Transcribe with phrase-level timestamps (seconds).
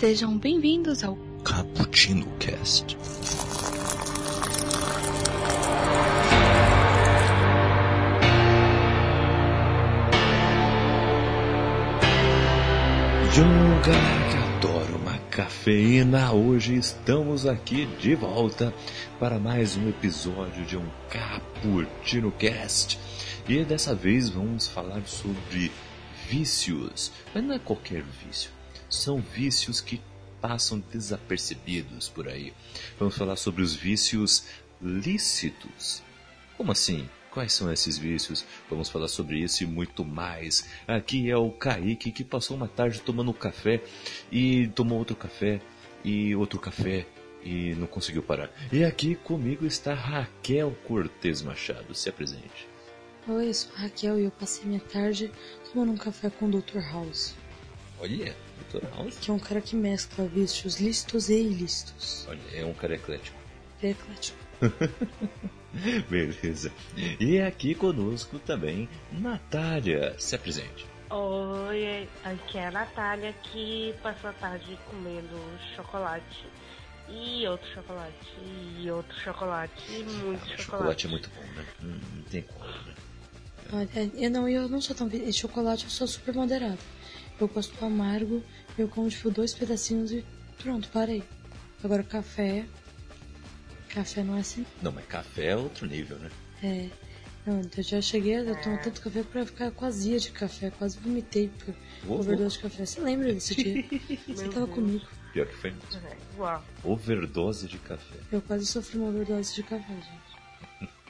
[0.00, 1.14] Sejam bem-vindos ao
[1.44, 2.96] Cappuccino Cast.
[13.36, 13.44] Yo,
[13.84, 18.72] galera que adora uma cafeína, hoje estamos aqui de volta
[19.18, 22.98] para mais um episódio de um Cappuccino Cast.
[23.46, 25.70] E dessa vez vamos falar sobre
[26.26, 28.59] vícios, mas não é qualquer vício.
[28.90, 30.00] São vícios que
[30.40, 32.52] passam desapercebidos por aí.
[32.98, 34.44] Vamos falar sobre os vícios
[34.82, 36.02] lícitos.
[36.56, 37.08] Como assim?
[37.30, 38.44] Quais são esses vícios?
[38.68, 40.68] Vamos falar sobre isso e muito mais.
[40.88, 43.80] Aqui é o Kaique que passou uma tarde tomando café
[44.32, 45.60] e tomou outro café
[46.04, 47.06] e outro café
[47.44, 48.50] e não conseguiu parar.
[48.72, 51.94] E aqui comigo está Raquel Cortez Machado.
[51.94, 52.68] Se apresente.
[53.28, 55.30] Oi, eu sou Raquel e eu passei minha tarde
[55.72, 56.80] tomando um café com o Dr.
[56.80, 57.36] House.
[58.00, 58.34] Olha,
[58.72, 58.84] Dr.
[58.96, 59.16] House.
[59.20, 62.26] Que é um cara que mescla vícios lícitos e ilícitos.
[62.28, 63.36] Olha, é um cara eclético.
[63.82, 64.38] É eclético.
[66.08, 66.72] Beleza.
[67.18, 70.14] E aqui conosco também, Natália.
[70.18, 70.84] Se apresente.
[71.10, 75.36] Oi, aqui é a Natália que passou a tarde comendo
[75.76, 76.44] chocolate.
[77.12, 78.14] E outro chocolate,
[78.78, 80.62] e outro chocolate, e muito Ah, chocolate.
[80.62, 81.66] chocolate é muito bom, né?
[81.82, 82.94] Hum, não tem como, né?
[83.72, 85.10] Olha, eu não, eu não sou tão.
[85.32, 86.78] Chocolate eu sou super moderado.
[87.40, 88.42] Eu gosto do amargo,
[88.78, 90.24] eu como tipo dois pedacinhos e
[90.58, 91.22] pronto, parei.
[91.82, 92.66] Agora café.
[93.88, 94.64] Café não é assim.
[94.82, 96.30] Não, mas café é outro nível, né?
[96.62, 96.88] É.
[97.46, 100.70] Não, eu já cheguei a tomar tanto café pra ficar azia de café.
[100.70, 101.74] Quase vomitei por
[102.06, 102.84] Uou, overdose de café.
[102.84, 103.84] Você lembra desse dia?
[104.28, 105.06] Você tava comigo.
[105.32, 106.62] Pior que foi É, Uau.
[106.84, 108.16] overdose de café.
[108.30, 110.90] Eu quase sofri uma overdose de café, gente.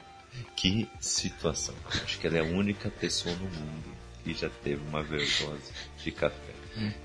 [0.55, 1.75] Que situação.
[2.03, 5.71] Acho que ela é a única pessoa no mundo que já teve uma overdose
[6.03, 6.53] de café.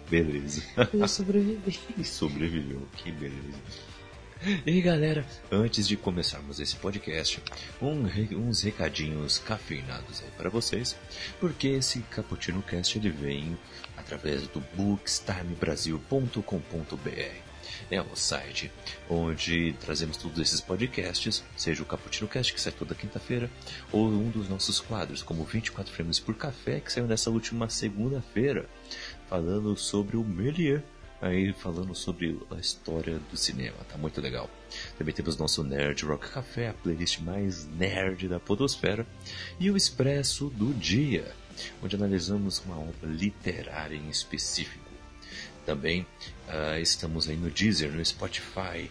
[0.08, 0.62] Beleza.
[0.92, 1.78] Eu sobrevivi.
[1.98, 2.86] E sobreviveu.
[2.96, 3.58] Que beleza.
[4.66, 7.42] E galera, antes de começarmos esse podcast,
[7.80, 8.04] um
[8.38, 10.94] uns recadinhos cafeinados aí para vocês,
[11.40, 13.56] porque esse Cappuccino Cast ele vem
[13.96, 17.45] através do bookstimebrasil.com.br.
[17.90, 18.70] É o site
[19.08, 23.50] onde trazemos todos esses podcasts, seja o Cappuccino Cast, que sai toda quinta-feira,
[23.92, 28.68] ou um dos nossos quadros, como 24 Frames por Café, que saiu nessa última segunda-feira,
[29.28, 30.82] falando sobre o Melier,
[31.20, 34.50] aí falando sobre a história do cinema, tá muito legal.
[34.98, 39.06] Também temos nosso Nerd Rock Café, a playlist mais nerd da podosfera,
[39.58, 41.34] e o Expresso do Dia,
[41.82, 44.85] onde analisamos uma obra literária em específico.
[45.66, 46.06] Também
[46.48, 48.90] ah, estamos aí no Deezer, no Spotify,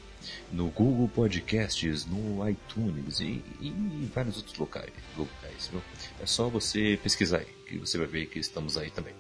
[0.52, 4.92] no Google Podcasts, no iTunes e, e em vários outros locais.
[5.18, 5.82] locais viu?
[6.22, 9.14] É só você pesquisar aí, que você vai ver que estamos aí também.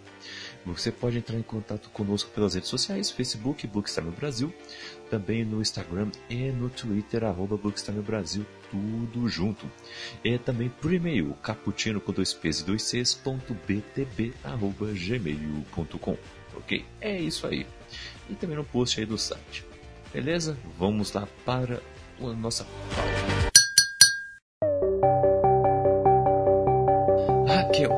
[0.65, 4.53] Você pode entrar em contato conosco pelas redes sociais, Facebook, Bookstime Brasil,
[5.11, 9.69] também no Instagram e no Twitter, arroba Bookstime Brasil, tudo junto.
[10.23, 16.17] E também por e-mail, caputino com dois p's e dois c's, ponto btb, arroba gmail.com.
[16.55, 16.85] Ok?
[17.01, 17.65] É isso aí.
[18.29, 19.65] E também no post aí do site.
[20.13, 20.57] Beleza?
[20.77, 21.81] Vamos lá para
[22.19, 23.55] a nossa pauta.
[27.47, 27.91] Raquel,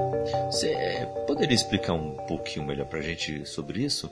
[0.51, 0.75] você
[1.25, 4.09] poderia explicar um pouquinho melhor pra gente sobre isso?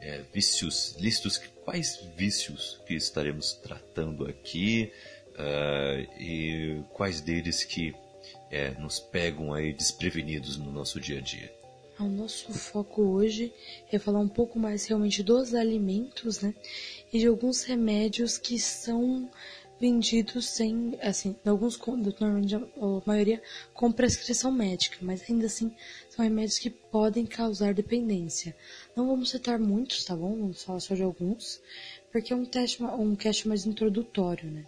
[0.00, 4.92] É, vícios lícitos, quais vícios que estaremos tratando aqui
[5.38, 7.94] ah, e quais deles que
[8.50, 11.52] é, nos pegam aí desprevenidos no nosso dia a dia?
[11.98, 13.52] O nosso foco hoje
[13.90, 16.52] é falar um pouco mais realmente dos alimentos, né?
[17.12, 19.30] E de alguns remédios que são
[19.80, 22.60] vendidos sem, assim, alguns normalmente a
[23.06, 23.40] maioria
[23.72, 25.72] com prescrição médica, mas ainda assim
[26.10, 28.56] são remédios que podem causar dependência.
[28.96, 30.36] Não vamos citar muitos, tá bom?
[30.36, 31.60] Vamos falar só de alguns,
[32.14, 34.64] porque é um teste, um cast mais introdutório, né?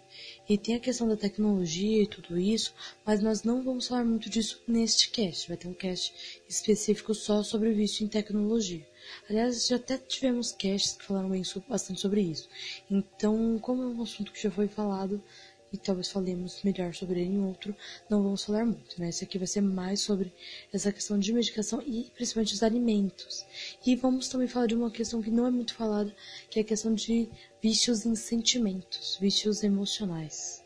[0.49, 2.73] E tem a questão da tecnologia e tudo isso,
[3.05, 5.47] mas nós não vamos falar muito disso neste cast.
[5.47, 6.13] Vai ter um cast
[6.49, 8.85] específico só sobre vício em tecnologia.
[9.29, 11.31] Aliás, já até tivemos casts que falaram
[11.69, 12.49] bastante sobre isso.
[12.91, 15.23] Então, como é um assunto que já foi falado,
[15.71, 17.75] e talvez falemos melhor sobre ele em outro,
[18.09, 19.09] não vamos falar muito, né?
[19.09, 20.31] Esse aqui vai ser mais sobre
[20.73, 23.45] essa questão de medicação e principalmente os alimentos.
[23.85, 26.13] E vamos também falar de uma questão que não é muito falada,
[26.49, 27.29] que é a questão de
[27.61, 30.63] vícios em sentimentos, vícios emocionais.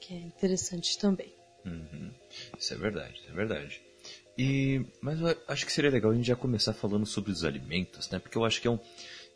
[0.00, 1.32] Que é interessante também.
[1.64, 2.10] Uhum.
[2.58, 3.82] Isso é verdade, isso é verdade.
[4.38, 8.08] E, mas eu acho que seria legal a gente já começar falando sobre os alimentos,
[8.10, 8.18] né?
[8.18, 8.78] Porque eu acho que é um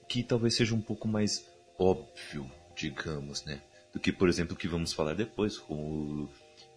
[0.09, 1.45] que talvez seja um pouco mais
[1.79, 3.61] óbvio, digamos, né?
[3.95, 6.29] Do que, por exemplo, o que vamos falar depois, como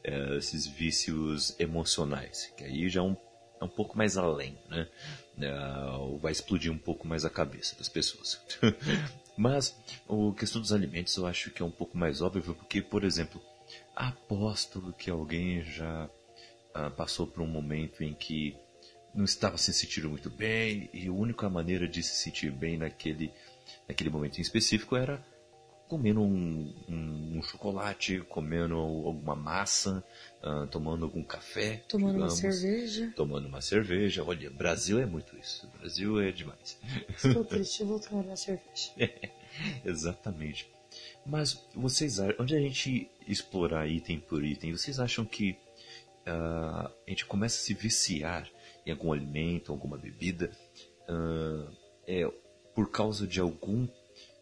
[0.04, 3.18] é, esses vícios emocionais, que aí já é um
[3.60, 4.88] é um pouco mais além, né?
[5.38, 8.40] Uh, vai explodir um pouco mais a cabeça das pessoas.
[9.36, 9.76] Mas
[10.08, 13.42] o questão dos alimentos eu acho que é um pouco mais óbvio, porque, por exemplo,
[13.96, 18.56] aposto que alguém já uh, passou por um momento em que
[19.14, 23.32] não estava se sentindo muito bem e a única maneira de se sentir bem naquele,
[23.88, 25.24] naquele momento em específico era
[25.88, 30.04] comendo um, um, um chocolate, comendo alguma massa,
[30.44, 31.84] uh, tomando algum café.
[31.88, 33.14] Tomando digamos, uma cerveja.
[33.16, 34.24] Tomando uma cerveja.
[34.24, 35.68] Olha, Brasil é muito isso.
[35.80, 36.78] Brasil é demais.
[37.10, 38.92] Estou triste, eu vou tomar uma cerveja.
[39.86, 40.70] exatamente.
[41.26, 45.58] Mas vocês onde a gente explorar item por item, vocês acham que
[46.26, 48.50] uh, a gente começa a se viciar
[48.86, 50.52] em algum alimento, alguma bebida,
[51.10, 51.70] uh,
[52.08, 52.30] é
[52.74, 53.88] por causa de algum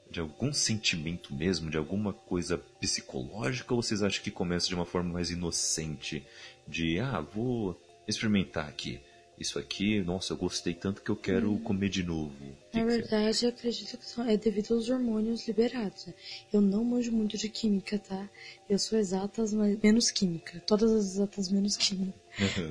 [0.10, 4.86] de algum sentimento mesmo, de alguma coisa psicológica, ou vocês acham que começa de uma
[4.86, 6.26] forma mais inocente?
[6.68, 9.00] De, ah, vou experimentar aqui.
[9.38, 11.60] Isso aqui, nossa, eu gostei tanto que eu quero hum.
[11.60, 12.34] comer de novo.
[12.72, 16.06] Que Na que verdade, eu acredito que é devido aos hormônios liberados.
[16.06, 16.14] Né?
[16.54, 18.30] Eu não manjo muito de química, tá?
[18.70, 20.64] Eu sou exatas, mas menos química.
[20.66, 22.18] Todas as exatas menos química.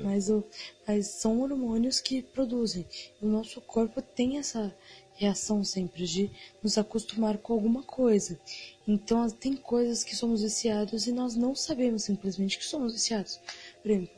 [0.03, 0.47] mas, eu,
[0.87, 2.87] mas são hormônios que produzem.
[3.21, 4.75] O nosso corpo tem essa,
[5.15, 6.31] reação sempre de
[6.63, 8.39] nos acostumar com alguma coisa.
[8.87, 13.41] Então tem coisas que somos viciados e nós não sabemos simplesmente que somos viciados.
[13.83, 14.15] Por exemplo,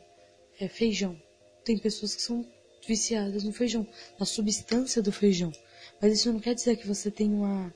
[0.58, 1.20] é, feijão.
[1.64, 2.46] Tem pessoas que são
[2.86, 3.86] viciadas no feijão,
[4.18, 5.52] na substância do feijão.
[6.00, 7.74] Mas isso não quer dizer que você tem uma,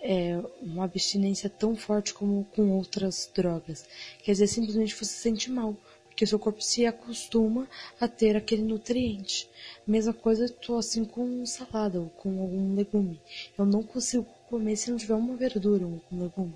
[0.00, 3.84] é, uma abstinência tão forte como com outras drogas.
[4.22, 5.76] Quer dizer, simplesmente você se sente mal
[6.16, 7.68] porque seu corpo se acostuma
[8.00, 9.46] a ter aquele nutriente.
[9.86, 13.20] Mesma coisa, estou assim com salada ou com algum legume.
[13.58, 16.54] Eu não consigo comer se não tiver uma verdura ou um legume,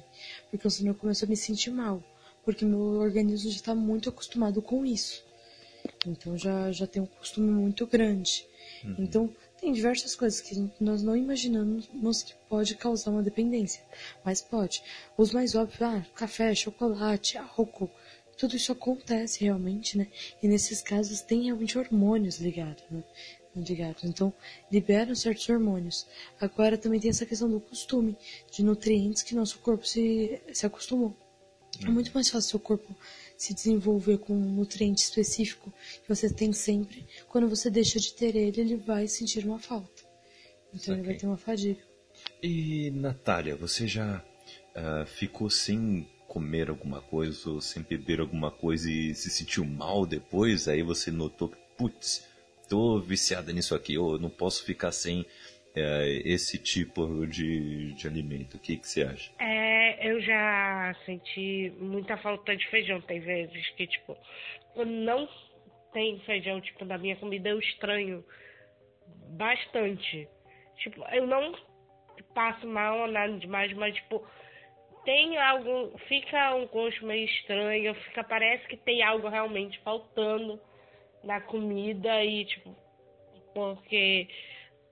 [0.50, 2.02] porque senão eu começo a me sentir mal,
[2.42, 5.22] porque meu organismo já está muito acostumado com isso.
[6.06, 8.46] Então já, já tem um costume muito grande.
[8.82, 8.96] Uhum.
[8.98, 9.30] Então
[9.60, 13.82] tem diversas coisas que nós não imaginamos que pode causar uma dependência,
[14.24, 14.82] mas pode.
[15.18, 17.90] Os mais óbvios, ah, café, chocolate, álcool,
[18.40, 20.06] tudo isso acontece realmente, né?
[20.42, 23.04] E nesses casos tem realmente hormônios ligados, né?
[23.54, 24.02] Ligados.
[24.04, 24.32] Então,
[24.72, 26.06] liberam certos hormônios.
[26.40, 28.16] Agora também tem essa questão do costume,
[28.50, 31.14] de nutrientes que nosso corpo se, se acostumou.
[31.82, 31.92] É uhum.
[31.92, 32.96] muito mais fácil seu corpo
[33.36, 35.70] se desenvolver com um nutriente específico
[36.02, 37.06] que você tem sempre.
[37.28, 40.02] Quando você deixa de ter ele, ele vai sentir uma falta.
[40.72, 40.94] Então okay.
[40.94, 41.80] ele vai ter uma fadiga.
[42.42, 44.24] E Natália, você já
[44.74, 50.06] uh, ficou sem comer alguma coisa ou sem beber alguma coisa e se sentiu mal
[50.06, 52.24] depois, aí você notou que, putz,
[52.68, 55.26] tô viciada nisso aqui, ou não posso ficar sem
[55.74, 58.56] é, esse tipo de, de alimento.
[58.56, 59.32] O que, que você acha?
[59.40, 63.00] É, eu já senti muita falta de feijão.
[63.00, 64.16] Tem vezes que, tipo,
[64.86, 65.28] não
[65.92, 68.24] tem feijão, tipo, na minha comida, eu estranho
[69.30, 70.28] bastante.
[70.76, 71.56] Tipo, eu não
[72.36, 74.24] passo mal nada demais, mas, tipo,
[75.04, 80.60] tem algo, fica um gosto meio estranho, fica, parece que tem algo realmente faltando
[81.24, 82.74] na comida e, tipo,
[83.54, 84.28] porque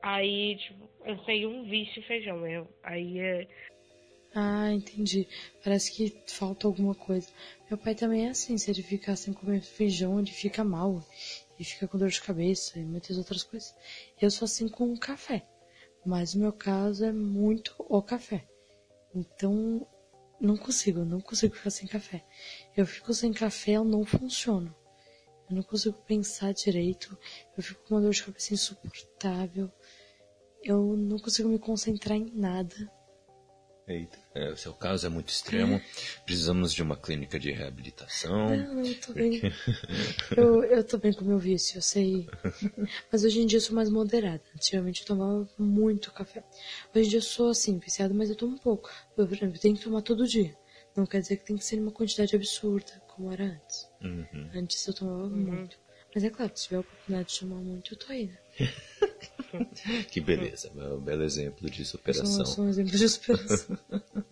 [0.02, 3.48] aí, tipo, eu tenho um vício feijão, eu, aí é...
[4.34, 5.26] Ah, entendi.
[5.64, 7.32] Parece que falta alguma coisa.
[7.68, 11.02] Meu pai também é assim, se ele ficar sem comer feijão, ele fica mal.
[11.58, 13.74] E fica com dor de cabeça e muitas outras coisas.
[14.20, 15.44] Eu sou assim com o café.
[16.04, 18.44] Mas o meu caso é muito o café.
[19.14, 19.86] Então,
[20.40, 22.24] não consigo, não consigo ficar sem café.
[22.76, 24.74] Eu fico sem café, eu não funciono.
[25.48, 27.16] Eu não consigo pensar direito.
[27.56, 29.70] Eu fico com uma dor de cabeça insuportável.
[30.62, 32.90] Eu não consigo me concentrar em nada.
[33.88, 35.76] Eita, é, o seu caso é muito extremo.
[35.76, 35.84] É.
[36.26, 38.54] Precisamos de uma clínica de reabilitação.
[38.54, 39.40] Não, eu tô bem.
[40.36, 42.28] eu, eu tô bem com o meu vício, eu sei.
[43.10, 44.42] Mas hoje em dia eu sou mais moderada.
[44.54, 46.44] Antigamente eu tomava muito café.
[46.94, 48.90] Hoje em dia eu sou assim, viciada, mas eu tomo pouco.
[49.16, 50.54] Eu, por exemplo, eu tenho que tomar todo dia.
[50.94, 53.88] Não quer dizer que tem que ser uma quantidade absurda, como era antes.
[54.02, 54.50] Uhum.
[54.54, 55.30] Antes eu tomava uhum.
[55.30, 55.78] muito.
[56.14, 58.38] Mas é claro, se tiver a oportunidade de tomar muito, eu tô aí, né?
[60.10, 62.44] que beleza, é um belo exemplo de superação.
[62.44, 63.78] São, um exemplo de superação.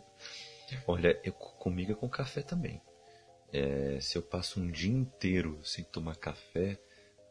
[0.86, 2.80] Olha, eu, comigo é com café também.
[3.52, 6.78] É, se eu passo um dia inteiro sem tomar café,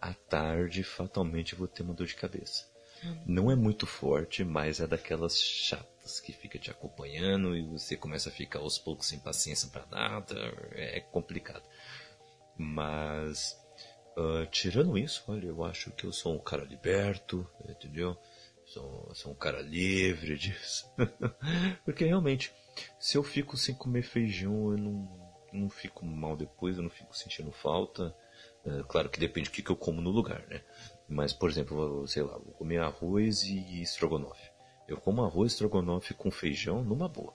[0.01, 2.65] à tarde fatalmente vou ter uma dor de cabeça.
[3.03, 3.23] Hum.
[3.25, 8.29] Não é muito forte, mas é daquelas chatas que fica te acompanhando e você começa
[8.29, 10.35] a ficar aos poucos sem paciência para nada.
[10.71, 11.63] É complicado.
[12.57, 13.59] Mas
[14.17, 18.17] Uh, tirando isso, olha, eu acho que eu sou um cara liberto, entendeu?
[18.65, 20.89] Sou, sou um cara livre disso.
[21.83, 22.53] Porque realmente,
[22.99, 27.15] se eu fico sem comer feijão, eu não, não fico mal depois, eu não fico
[27.15, 28.15] sentindo falta.
[28.65, 30.61] É, claro que depende do que, que eu como no lugar, né?
[31.07, 34.49] Mas, por exemplo, sei lá, vou comer arroz e estrogonofe.
[34.87, 37.33] Eu como arroz estrogonofe com feijão numa boa.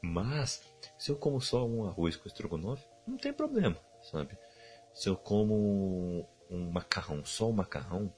[0.00, 0.62] Mas,
[0.98, 4.36] se eu como só um arroz com estrogonofe, não tem problema, sabe?
[4.92, 8.12] Se eu como um macarrão, só o macarrão,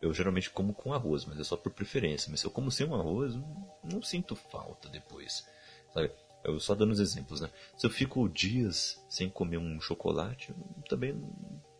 [0.00, 2.30] eu geralmente como com arroz, mas é só por preferência.
[2.30, 3.34] Mas se eu como sem um arroz,
[3.82, 5.46] não, sinto falta depois,
[5.92, 6.10] sabe?
[6.44, 7.50] Eu só dando os exemplos, né?
[7.76, 10.54] Se eu fico dias sem comer um chocolate,
[10.88, 11.20] também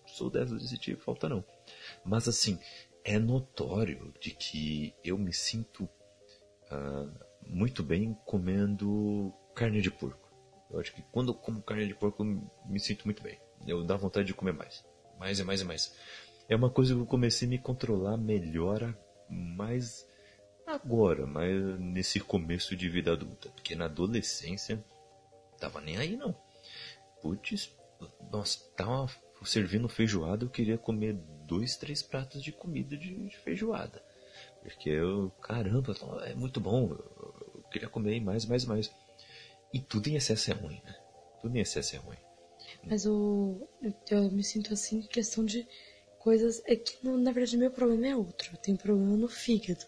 [0.07, 1.45] sou dessa de sentir falta não.
[2.05, 2.59] Mas assim,
[3.05, 7.13] é notório de que eu me sinto uh,
[7.47, 10.29] muito bem comendo carne de porco.
[10.71, 13.39] Eu acho que quando eu como carne de porco eu me sinto muito bem.
[13.67, 14.85] Eu dá vontade de comer mais.
[15.19, 15.95] Mais e mais e mais.
[16.49, 18.97] É uma coisa que eu comecei a me controlar melhor
[19.29, 20.07] mais
[20.67, 23.51] agora, mas nesse começo de vida adulta.
[23.51, 24.85] Porque na adolescência,
[25.59, 26.35] tava nem aí não.
[27.21, 27.75] Putz,
[28.31, 29.09] nossa, tava
[29.45, 31.15] servindo feijoada, eu queria comer
[31.47, 34.03] dois, três pratos de comida de, de feijoada.
[34.63, 35.95] Porque eu, caramba,
[36.25, 38.93] é muito bom, eu, eu queria comer mais, mais, mais.
[39.73, 40.95] E tudo em excesso é ruim, né?
[41.41, 42.26] Tudo em excesso é ruim.
[42.89, 43.69] Mas eu,
[44.11, 45.67] eu me sinto assim em questão de
[46.19, 46.63] coisas.
[46.65, 48.51] É que na verdade meu problema é outro.
[48.53, 49.85] Eu tenho problema no fígado.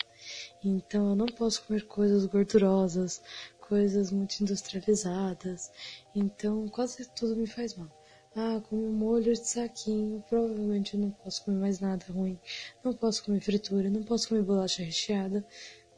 [0.65, 3.23] Então eu não posso comer coisas gordurosas,
[3.61, 5.71] coisas muito industrializadas.
[6.15, 7.91] Então quase tudo me faz mal.
[8.37, 12.39] Ah, comi um molho de saquinho, provavelmente eu não posso comer mais nada ruim.
[12.85, 15.45] Não posso comer fritura, não posso comer bolacha recheada.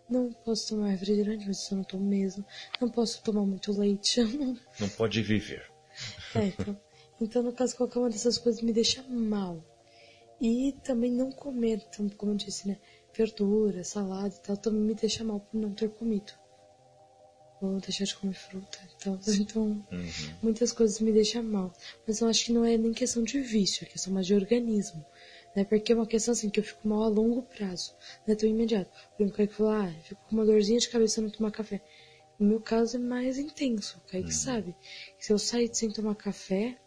[0.09, 2.45] Não posso tomar refrigerante, mas isso eu não tomo mesmo.
[2.81, 4.21] Não posso tomar muito leite.
[4.81, 5.71] Não pode viver.
[6.35, 6.77] É, então,
[7.21, 9.63] então, no caso, qualquer uma dessas coisas me deixa mal.
[10.41, 12.79] E também não comer, então, como eu disse, né?
[13.15, 16.33] Verdura, salada e tal, também me deixa mal por não ter comido.
[17.61, 19.19] Ou deixar de comer fruta e tal.
[19.39, 20.35] Então, uhum.
[20.43, 21.75] muitas coisas me deixam mal.
[22.07, 25.05] Mas eu acho que não é nem questão de vício, é questão mais de organismo.
[25.55, 25.65] Né?
[25.65, 27.95] Porque é uma questão assim que eu fico mal a longo prazo,
[28.27, 28.91] não é tão imediato.
[29.17, 31.83] Por exemplo, o Kaique falou, ah, fico com uma dorzinha de cabeça não tomar café.
[32.39, 34.35] No meu caso é mais intenso, o Kaique uhum.
[34.35, 34.77] sabe.
[35.19, 36.79] Se eu sair sem tomar café,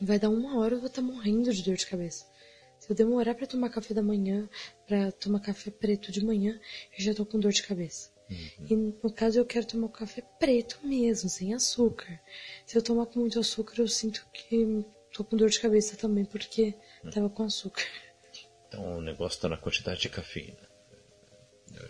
[0.00, 2.26] vai dar uma hora eu vou estar tá morrendo de dor de cabeça.
[2.78, 4.48] Se eu demorar para tomar café da manhã,
[4.86, 6.58] para tomar café preto de manhã,
[6.98, 8.10] eu já tô com dor de cabeça.
[8.30, 8.66] Uhum.
[8.70, 12.20] E no caso eu quero tomar o café preto mesmo, sem açúcar.
[12.64, 16.24] Se eu tomar com muito açúcar, eu sinto que tô com dor de cabeça também,
[16.24, 17.10] porque uhum.
[17.10, 17.84] tava com açúcar.
[18.68, 20.70] Então o negócio tá na quantidade de cafeína.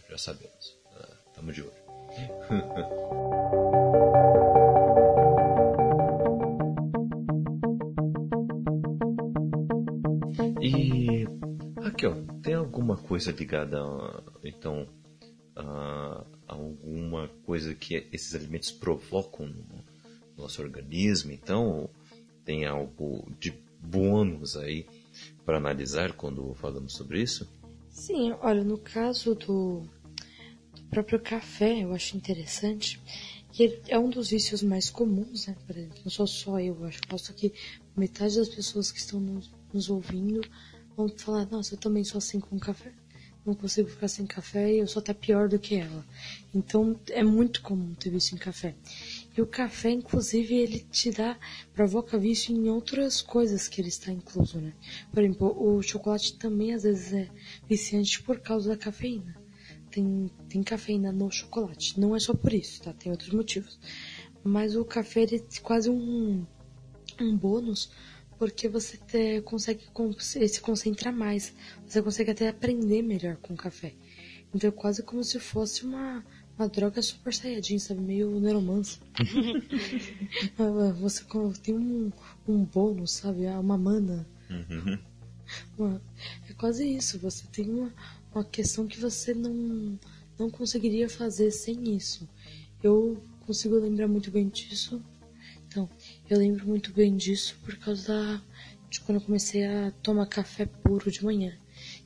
[0.09, 0.79] Já sabemos.
[0.93, 1.73] Ah, tamo de olho.
[12.01, 13.79] aqui ó, tem alguma coisa ligada
[14.43, 14.87] então
[15.55, 19.85] a, alguma coisa que esses alimentos provocam no
[20.37, 21.33] nosso organismo?
[21.33, 21.91] Então
[22.45, 24.87] tem algo de bônus aí
[25.45, 27.47] para analisar quando falamos sobre isso?
[27.91, 29.83] Sim, olha, no caso do,
[30.75, 33.01] do próprio café, eu acho interessante
[33.53, 35.57] que é um dos vícios mais comuns, né?
[35.67, 37.53] Por exemplo, não sou só eu, acho, posso que
[37.97, 40.41] metade das pessoas que estão nos nos ouvindo
[40.97, 42.93] vão falar, nossa, eu também sou assim com café.
[43.45, 46.05] Não consigo ficar sem café e eu sou até pior do que ela.
[46.55, 48.75] Então é muito comum ter vício em café.
[49.37, 51.39] E o café, inclusive, ele te dá,
[51.73, 54.75] provoca vício em outras coisas que ele está incluso, né?
[55.11, 57.29] Por exemplo, o chocolate também às vezes é
[57.67, 59.35] viciante por causa da cafeína.
[59.91, 61.99] Tem, tem cafeína no chocolate.
[61.99, 62.93] Não é só por isso, tá?
[62.93, 63.81] Tem outros motivos.
[64.45, 66.45] Mas o café ele é quase um,
[67.19, 67.91] um bônus
[68.41, 69.83] porque você te, consegue
[70.49, 71.53] se concentrar mais,
[71.87, 73.93] você consegue até aprender melhor com o café.
[74.55, 76.25] Então é quase como se fosse uma,
[76.57, 78.01] uma droga super saiyajin, sabe?
[78.01, 79.03] Meio neuromancer.
[80.99, 81.23] você
[81.63, 82.11] tem um,
[82.49, 83.47] um bônus, sabe?
[83.47, 84.27] Ah, uma mana.
[84.49, 84.99] Uhum.
[85.77, 86.03] Uma,
[86.49, 87.19] é quase isso.
[87.19, 87.93] Você tem uma,
[88.35, 89.99] uma questão que você não,
[90.39, 92.27] não conseguiria fazer sem isso.
[92.83, 95.03] Eu consigo lembrar muito bem disso
[95.71, 95.89] então,
[96.31, 98.41] eu lembro muito bem disso por causa
[98.89, 101.59] de quando eu comecei a tomar café puro de manhã.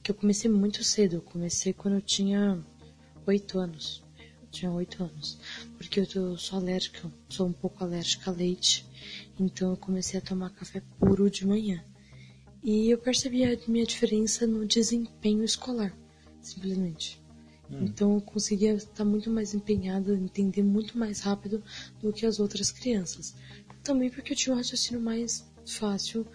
[0.03, 1.17] Que eu comecei muito cedo.
[1.17, 2.59] Eu comecei quando eu tinha
[3.27, 4.03] oito anos.
[4.19, 5.39] Eu tinha oito anos.
[5.77, 8.87] Porque eu sou alérgica, sou um pouco alérgica a leite.
[9.39, 11.85] Então eu comecei a tomar café puro de manhã.
[12.63, 15.95] E eu percebi a minha diferença no desempenho escolar,
[16.41, 17.24] simplesmente.
[17.71, 17.85] Hum.
[17.85, 21.63] Então eu conseguia estar muito mais empenhada, entender muito mais rápido
[22.01, 23.35] do que as outras crianças.
[23.83, 26.27] Também porque eu tinha um raciocínio mais fácil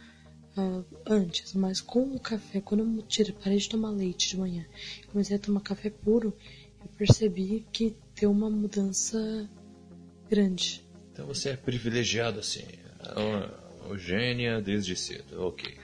[0.58, 4.66] uh, antes, mas com o café, quando eu tirei, parei de tomar leite de manhã,
[5.12, 6.34] comecei a tomar café puro,
[6.82, 9.50] eu percebi que deu uma mudança
[10.30, 10.84] grande.
[11.12, 12.66] Então você é privilegiado assim,
[13.86, 15.78] o Eugênia desde cedo, ok.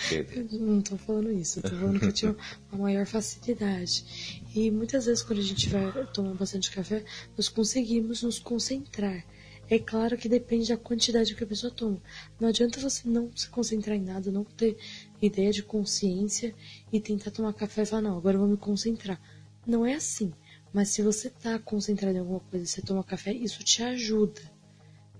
[0.52, 2.36] não tô falando isso, tô falando que eu tinha
[2.72, 4.39] uma maior facilidade.
[4.54, 7.04] E muitas vezes quando a gente vai tomar bastante café,
[7.36, 9.24] nós conseguimos nos concentrar.
[9.68, 12.02] É claro que depende da quantidade que a pessoa toma.
[12.40, 14.76] Não adianta você não se concentrar em nada, não ter
[15.22, 16.52] ideia de consciência
[16.92, 19.20] e tentar tomar café e falar, não, agora eu vou me concentrar.
[19.64, 20.32] Não é assim.
[20.72, 24.40] Mas se você está concentrado em alguma coisa e você toma café, isso te ajuda.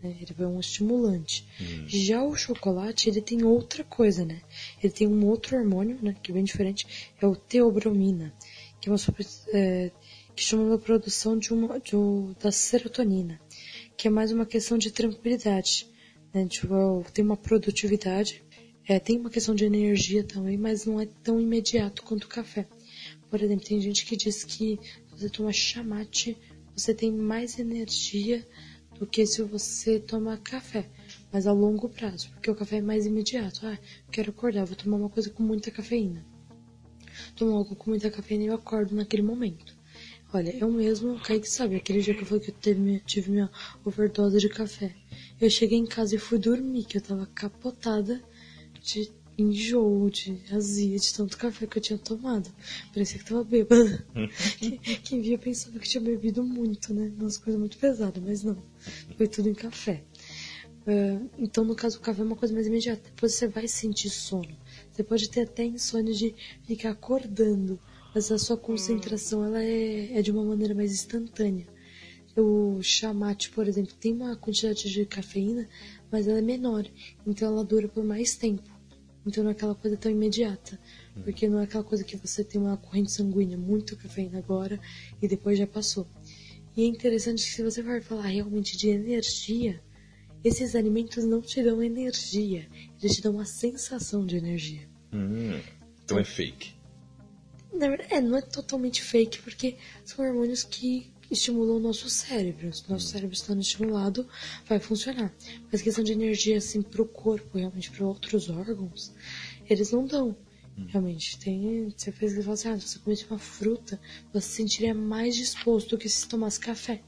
[0.02, 0.16] Né?
[0.20, 1.46] Ele é um estimulante.
[1.60, 1.84] Hum.
[1.86, 4.40] Já o chocolate, ele tem outra coisa, né?
[4.82, 6.16] Ele tem um outro hormônio, né?
[6.22, 7.14] Que é bem diferente.
[7.20, 8.34] É o teobromina.
[8.80, 8.98] Que é uma
[9.52, 9.90] é,
[10.34, 11.92] que chama a produção de uma, de,
[12.42, 13.40] da serotonina.
[13.96, 15.86] Que é mais uma questão de tranquilidade.
[16.32, 16.46] Né?
[16.46, 18.42] Tipo, tem uma produtividade.
[18.88, 22.66] É, tem uma questão de energia também, mas não é tão imediato quanto o café.
[23.28, 26.36] Por exemplo, tem gente que diz que você toma chamate,
[26.74, 28.44] você tem mais energia
[28.98, 30.88] do que se você toma café,
[31.32, 33.66] mas a longo prazo, porque o café é mais imediato.
[33.66, 33.78] Ah,
[34.10, 36.24] quero acordar, vou tomar uma coisa com muita cafeína.
[37.36, 39.74] Tomo algo com muita cafeína e eu acordo naquele momento.
[40.32, 43.32] Olha, eu mesmo, o Kaique sabe, aquele dia que eu falei que eu teve tive
[43.32, 43.50] minha
[43.84, 44.94] overdose de café.
[45.40, 48.22] Eu cheguei em casa e fui dormir, que eu tava capotada
[48.80, 52.48] de enjoo, de azia, de tanto café que eu tinha tomado.
[52.92, 54.06] Parecia que tava bêbada.
[55.02, 57.10] Quem via pensava que tinha bebido muito, né?
[57.18, 58.56] Umas coisas muito pesadas, mas não.
[59.16, 60.04] Foi tudo em café.
[60.86, 63.02] Uh, então, no caso, o café é uma coisa mais imediata.
[63.04, 64.56] Depois você vai sentir sono.
[65.00, 67.80] Você pode ter até insônia de ficar acordando,
[68.14, 71.66] mas a sua concentração ela é, é de uma maneira mais instantânea.
[72.36, 75.66] O chamate, por exemplo, tem uma quantidade de cafeína,
[76.12, 76.86] mas ela é menor,
[77.26, 78.70] então ela dura por mais tempo.
[79.26, 80.78] Então não é aquela coisa tão imediata.
[81.24, 84.78] Porque não é aquela coisa que você tem uma corrente sanguínea, muito cafeína agora
[85.22, 86.06] e depois já passou.
[86.76, 89.82] E é interessante que se você for falar realmente de energia,
[90.44, 92.68] esses alimentos não te dão energia,
[93.00, 94.89] eles te dão uma sensação de energia.
[95.12, 95.60] Hum,
[96.04, 96.74] então, é fake.
[97.72, 102.72] Na verdade, é, não é totalmente fake, porque são hormônios que estimulam o nosso cérebro.
[102.72, 103.10] Se o nosso hum.
[103.10, 104.28] cérebro estando estimulado,
[104.66, 105.32] vai funcionar.
[105.70, 109.14] Mas questão de energia, assim, pro corpo, realmente, para outros órgãos,
[109.68, 110.36] eles não dão.
[110.76, 110.86] Hum.
[110.88, 111.88] Realmente, tem.
[111.96, 114.00] Você fez falar assim, ah, se você comesse uma fruta,
[114.32, 117.02] você se sentiria mais disposto do que se tomasse café.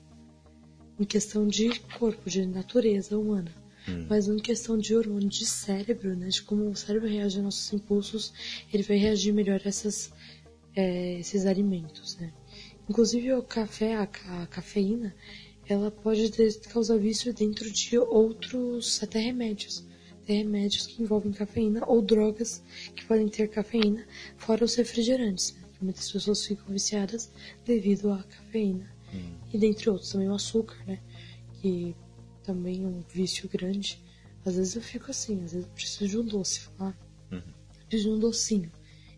[0.98, 3.61] Em questão de corpo, de natureza humana.
[3.88, 4.06] Hum.
[4.08, 6.28] Mas em questão de hormônio de cérebro, né?
[6.28, 8.32] De como o cérebro reage aos nossos impulsos,
[8.72, 10.12] ele vai reagir melhor a essas,
[10.74, 12.32] é, esses alimentos, né?
[12.88, 15.14] Inclusive o café, a, a cafeína,
[15.68, 16.30] ela pode
[16.68, 19.84] causar vício dentro de outros até remédios.
[20.26, 22.62] Tem remédios que envolvem cafeína ou drogas
[22.94, 25.62] que podem ter cafeína, fora os refrigerantes, né?
[25.80, 27.30] muitas pessoas ficam viciadas
[27.64, 28.88] devido à cafeína.
[29.12, 29.34] Hum.
[29.52, 31.00] E dentre outros, também o açúcar, né?
[31.60, 31.94] Que
[32.42, 33.98] também um vício grande.
[34.44, 36.96] Às vezes eu fico assim, às vezes eu preciso de um doce, falar.
[37.30, 37.42] Uhum.
[37.88, 38.72] Preciso de um docinho.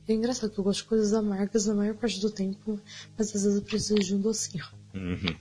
[0.06, 2.78] É engraçado que eu gosto de coisas amargas na maior parte do tempo,
[3.16, 4.64] mas às vezes eu preciso de um docinho.
[4.94, 5.36] Uhum.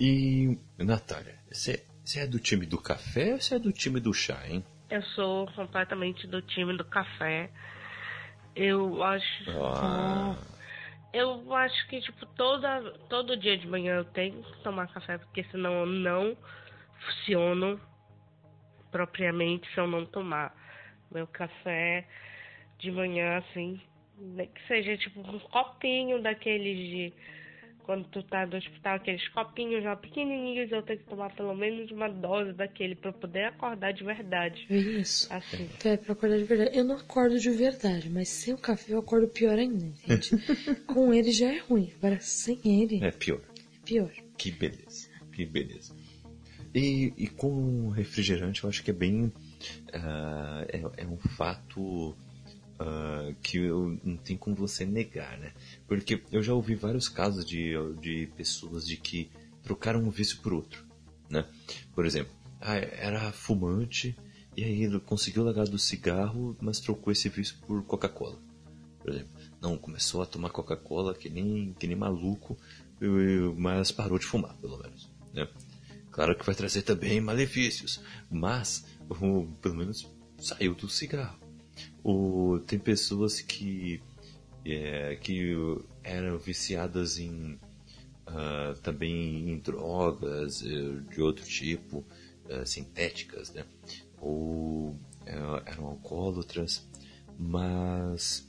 [0.00, 1.84] E, Natália, você
[2.16, 4.64] é do time do café ou você é do time do chá, hein?
[4.90, 7.50] Eu sou completamente do time do café.
[8.56, 9.50] Eu acho.
[9.50, 10.36] Ah.
[11.12, 15.44] Eu acho que, tipo, toda, todo dia de manhã eu tenho que tomar café, porque
[15.44, 16.36] senão eu não
[17.00, 17.80] funciono
[18.90, 20.54] propriamente se eu não tomar
[21.10, 22.06] meu café
[22.78, 23.80] de manhã, assim,
[24.54, 27.12] que seja tipo um copinho daqueles de.
[27.82, 31.90] Quando tu tá no hospital, aqueles copinhos já pequenininhos, eu tenho que tomar pelo menos
[31.90, 34.64] uma dose daquele para poder acordar de verdade.
[34.70, 35.32] Isso.
[35.32, 35.68] Assim.
[35.84, 36.76] É pra acordar de verdade.
[36.76, 40.30] Eu não acordo de verdade, mas sem o café eu acordo pior ainda, entende?
[40.86, 43.04] Com ele já é ruim, agora sem ele.
[43.04, 43.40] É pior.
[43.40, 44.12] É pior.
[44.38, 45.10] Que beleza.
[45.32, 45.99] Que beleza.
[46.74, 49.24] E, e com refrigerante, eu acho que é bem.
[49.24, 52.16] Uh, é, é um fato
[52.80, 55.52] uh, que eu não tem como você negar, né?
[55.86, 59.30] Porque eu já ouvi vários casos de, de pessoas de que
[59.62, 60.84] trocaram um vício por outro,
[61.28, 61.44] né?
[61.94, 64.16] Por exemplo, ah, era fumante
[64.56, 68.38] e aí ele conseguiu largar do cigarro, mas trocou esse vício por Coca-Cola,
[68.98, 69.30] por exemplo.
[69.60, 72.56] Não, começou a tomar Coca-Cola que nem, que nem maluco,
[73.56, 75.48] mas parou de fumar, pelo menos, né?
[76.10, 78.84] Claro que vai trazer também malefícios, mas
[79.60, 81.38] pelo menos saiu do cigarro.
[82.02, 84.02] O, tem pessoas que,
[84.64, 85.54] é, que
[86.02, 87.58] eram viciadas em
[88.30, 92.04] uh, também em drogas eh, de outro tipo,
[92.46, 93.64] uh, sintéticas, né?
[94.20, 96.88] Ou uh, eram alcoólatras,
[97.38, 98.48] mas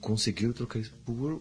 [0.00, 1.40] conseguiram trocar isso por,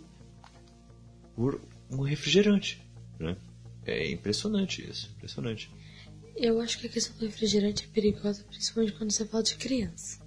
[1.36, 2.86] por um refrigerante,
[3.20, 3.36] né?
[3.86, 5.70] É impressionante isso, impressionante.
[6.36, 10.20] Eu acho que a questão do refrigerante é perigosa, principalmente quando você fala de criança.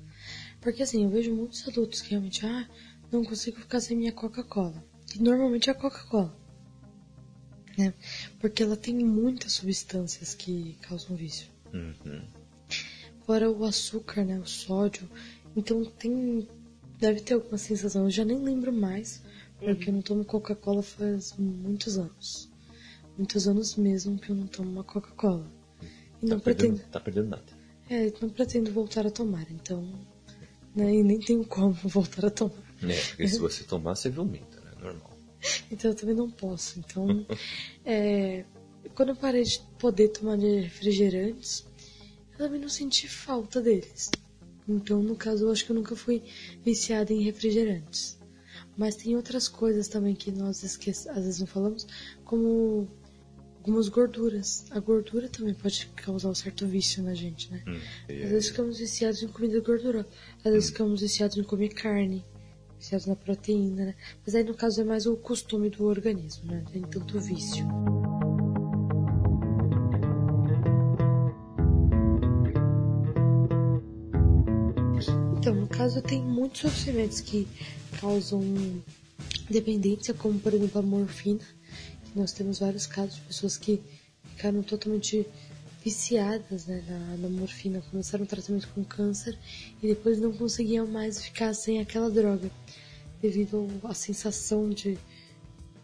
[0.60, 2.68] Porque assim, eu vejo muitos adultos que realmente, ah,
[3.10, 4.84] não consigo ficar sem minha Coca-Cola.
[5.06, 6.36] Que normalmente é a Coca-Cola.
[7.76, 7.92] Né?
[8.40, 11.48] Porque ela tem muitas substâncias que causam vício.
[11.72, 12.22] Uhum.
[13.24, 14.38] Fora o açúcar, né?
[14.38, 15.08] O sódio.
[15.54, 16.48] Então tem.
[16.98, 18.04] Deve ter alguma sensação.
[18.04, 19.22] Eu já nem lembro mais.
[19.58, 22.50] Porque eu não tomo Coca-Cola faz muitos anos.
[23.16, 25.46] Muitos anos mesmo que eu não tomo uma Coca-Cola.
[26.22, 26.90] E não Tá perdendo, pretendo.
[26.90, 27.44] tá perdendo nada.
[27.88, 29.88] É, não pretendo voltar a tomar, então.
[30.74, 32.52] Né, e nem tenho como voltar a tomar.
[32.82, 34.72] É, porque se você tomar, você vomita, né?
[34.80, 35.10] Normal.
[35.70, 36.78] Então eu também não posso.
[36.80, 37.24] Então,
[37.84, 38.44] é,
[38.94, 41.64] quando eu parei de poder tomar refrigerantes,
[42.32, 44.10] eu também não senti falta deles.
[44.68, 46.22] Então, no caso, eu acho que eu nunca fui
[46.64, 48.18] viciada em refrigerantes.
[48.76, 50.90] Mas tem outras coisas também que nós esque...
[50.90, 51.86] às vezes não falamos,
[52.24, 52.88] como
[53.66, 54.64] algumas gorduras.
[54.70, 57.62] A gordura também pode causar um certo vício na gente, né?
[57.66, 60.06] Hum, Às vezes ficamos viciados em comida gordurosa.
[60.44, 62.24] Às vezes ficamos viciados em comer carne.
[62.78, 63.94] Viciados na proteína, né?
[64.24, 66.62] Mas aí no caso é mais o costume do organismo, né?
[66.64, 67.66] Não tem tanto vício.
[75.38, 77.48] Então, no caso tem muitos remédios que
[78.00, 78.42] causam
[79.50, 81.40] dependência, como por exemplo a morfina.
[82.16, 83.82] Nós temos vários casos de pessoas que
[84.30, 85.26] ficaram totalmente
[85.84, 89.38] viciadas né, na, na morfina, começaram o tratamento com câncer
[89.82, 92.50] e depois não conseguiam mais ficar sem aquela droga,
[93.20, 94.98] devido à sensação de,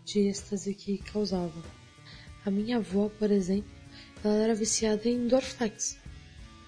[0.07, 1.62] de êxtase que causava.
[2.47, 3.71] A minha avó, por exemplo,
[4.25, 5.99] ela era viciada em Dorflex.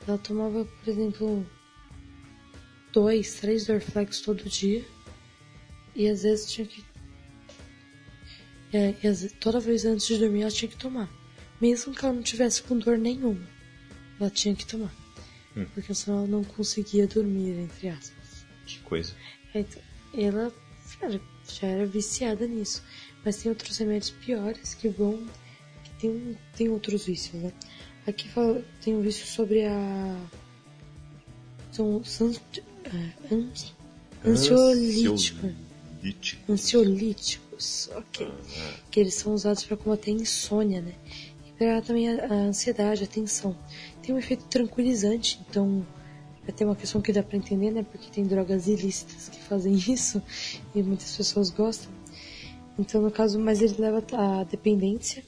[0.07, 1.46] Ela tomava, por exemplo,
[2.92, 4.85] dois, três Dorflex todo dia
[5.96, 6.85] e às vezes tinha que.
[8.76, 8.92] É,
[9.38, 11.08] toda vez antes de dormir ela tinha que tomar.
[11.60, 13.46] Mesmo que ela não tivesse com dor nenhuma,
[14.20, 14.92] ela tinha que tomar.
[15.56, 15.64] Hum.
[15.72, 18.44] Porque senão ela não conseguia dormir, entre aspas.
[18.66, 19.12] Que coisa.
[19.54, 19.80] Então,
[20.18, 20.52] ela
[21.00, 21.20] já,
[21.60, 22.82] já era viciada nisso.
[23.24, 25.24] Mas tem outros remédios piores que vão.
[25.84, 27.52] que tem, tem outros vícios, né?
[28.06, 30.16] Aqui fala, tem um vício sobre a.
[31.72, 32.20] São ans-
[32.84, 33.72] é, ans-
[34.26, 35.50] ansiolíticos.
[36.48, 37.43] Ansiolítico.
[37.54, 38.32] Ansiolíticos, ok.
[38.90, 40.94] Que eles são usados para combater a insônia, né?
[41.46, 43.56] E para também a, a ansiedade, a tensão.
[44.02, 45.86] Tem um efeito tranquilizante, então
[46.42, 47.84] vai ter uma questão que dá para entender, né?
[47.90, 50.22] Porque tem drogas ilícitas que fazem isso
[50.74, 51.90] e muitas pessoas gostam.
[52.78, 55.22] Então, no caso, mas ele leva à dependência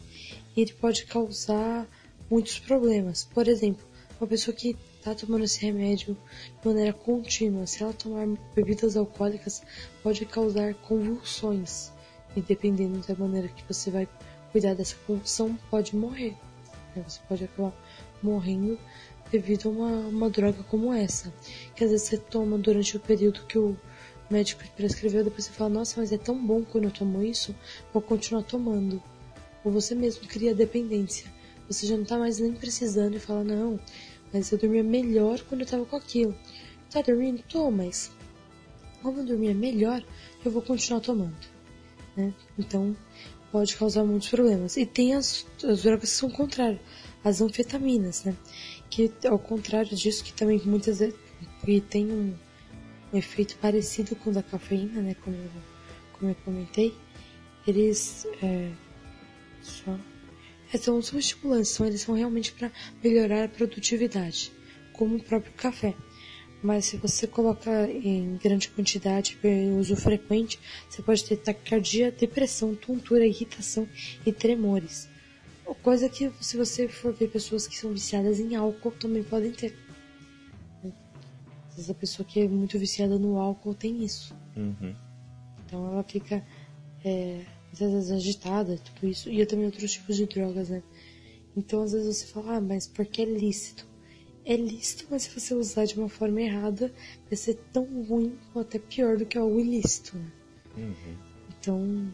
[0.56, 1.86] e ele pode causar
[2.28, 3.24] muitos problemas.
[3.32, 3.84] Por exemplo,
[4.20, 6.16] uma pessoa que está tomando esse remédio
[6.60, 9.62] de maneira contínua, se ela tomar bebidas alcoólicas,
[10.02, 11.92] pode causar convulsões.
[12.37, 14.07] E dependendo da maneira que você vai
[14.53, 16.37] cuidar dessa convulsão, pode morrer.
[16.94, 17.03] né?
[17.07, 17.72] Você pode acabar
[18.22, 18.79] morrendo
[19.31, 21.33] devido a uma, uma droga como essa.
[21.75, 23.77] Que às vezes você toma durante o período que o
[24.31, 27.55] médico prescreveu, depois você fala, nossa, mas é tão bom quando eu tomo isso,
[27.92, 29.03] vou continuar tomando.
[29.64, 31.33] Ou você mesmo cria dependência.
[31.68, 33.81] Você já não tá mais nem precisando e fala, não,
[34.33, 36.37] mas eu dormia melhor quando eu tava com aquilo.
[36.90, 37.42] Tá dormindo?
[37.49, 38.12] Tô, mas
[39.03, 40.05] como eu dormia melhor,
[40.44, 41.56] eu vou continuar tomando.
[42.16, 42.33] Né?
[42.59, 42.96] Então,
[43.52, 44.76] pode causar muitos problemas.
[44.76, 46.81] E tem as, as drogas que são contrárias,
[47.22, 48.35] as anfetaminas, né?
[48.88, 51.14] Que ao contrário disso, que também muitas vezes
[51.90, 52.35] tem um,
[53.12, 55.14] um efeito parecido com o da cafeína, né?
[55.22, 55.50] Como, eu-
[56.18, 56.94] como eu comentei,
[57.66, 58.70] eles é,
[59.62, 59.98] só
[60.72, 62.70] é, são, são estimulantes, então eles são realmente para
[63.02, 64.52] melhorar a produtividade,
[64.92, 65.94] como o próprio café.
[66.66, 70.59] Mas se você coloca em grande quantidade, em uso frequente,
[70.90, 73.88] você pode ter taquicardia, depressão, tontura, irritação
[74.26, 75.09] e tremores.
[75.81, 79.79] Coisa que, se você for ver pessoas que são viciadas em álcool, também podem ter.
[81.68, 84.35] Às vezes a pessoa que é muito viciada no álcool tem isso.
[84.57, 84.92] Uhum.
[85.64, 86.44] Então ela fica
[87.05, 89.31] é, muitas vezes agitada, tudo isso.
[89.31, 90.83] E também outros tipos de drogas, né?
[91.57, 93.87] Então às vezes você fala, ah, mas porque é lícito?
[94.46, 96.92] É lícito, mas se você usar de uma forma errada,
[97.28, 100.32] vai ser tão ruim ou até pior do que algo ilícito, né?
[100.76, 101.16] Uhum.
[101.59, 102.12] Então,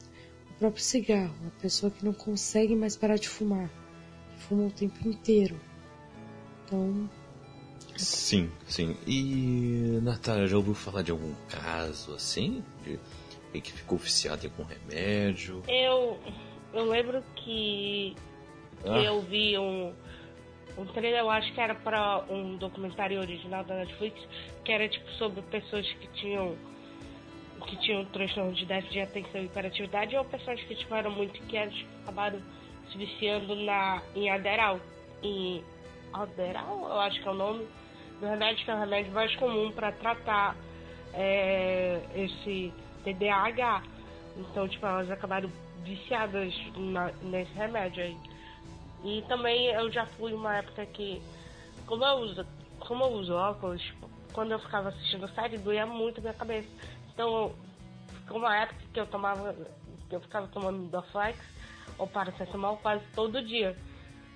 [0.51, 3.68] o próprio cigarro, a pessoa que não consegue mais parar de fumar,
[4.35, 5.61] que fuma o tempo inteiro.
[6.64, 7.09] Então,
[7.99, 8.97] Sim, sim.
[9.07, 12.64] E, Natália, já ouviu falar de algum caso assim?
[12.83, 15.62] De que ficou viciado em algum remédio?
[15.68, 16.18] Eu,
[16.73, 18.16] eu lembro que
[18.83, 18.99] Ah.
[18.99, 19.92] eu vi um,
[20.77, 24.21] um trailer, eu acho que era pra um documentário original da Netflix,
[24.65, 26.57] que era tipo sobre pessoas que tinham
[27.67, 31.41] que tinham transtorno de déficit de atenção e hiperatividade ou pessoas que tipo, eram muito
[31.41, 32.43] inquietas que acabaram
[32.91, 34.81] se viciando na, em Aderal.
[35.23, 35.63] Em
[36.13, 37.67] Aderal, eu acho que é o nome,
[38.21, 40.57] remédio que é o remédio mais comum para tratar
[41.15, 42.73] é, esse
[43.05, 43.83] TDAH.
[44.37, 45.51] Então, tipo, elas acabaram
[45.85, 48.17] viciadas na, nesse remédio aí.
[49.05, 51.21] E também eu já fui uma época que,
[51.87, 52.47] como eu uso,
[52.81, 56.69] como eu uso óculos, tipo, quando eu ficava assistindo série, doía muito a minha cabeça.
[57.12, 57.53] Então,
[58.21, 59.55] ficou uma época que eu tomava,
[60.09, 61.38] que eu ficava tomando Dorflex
[61.99, 63.77] ou paracetamol quase todo dia,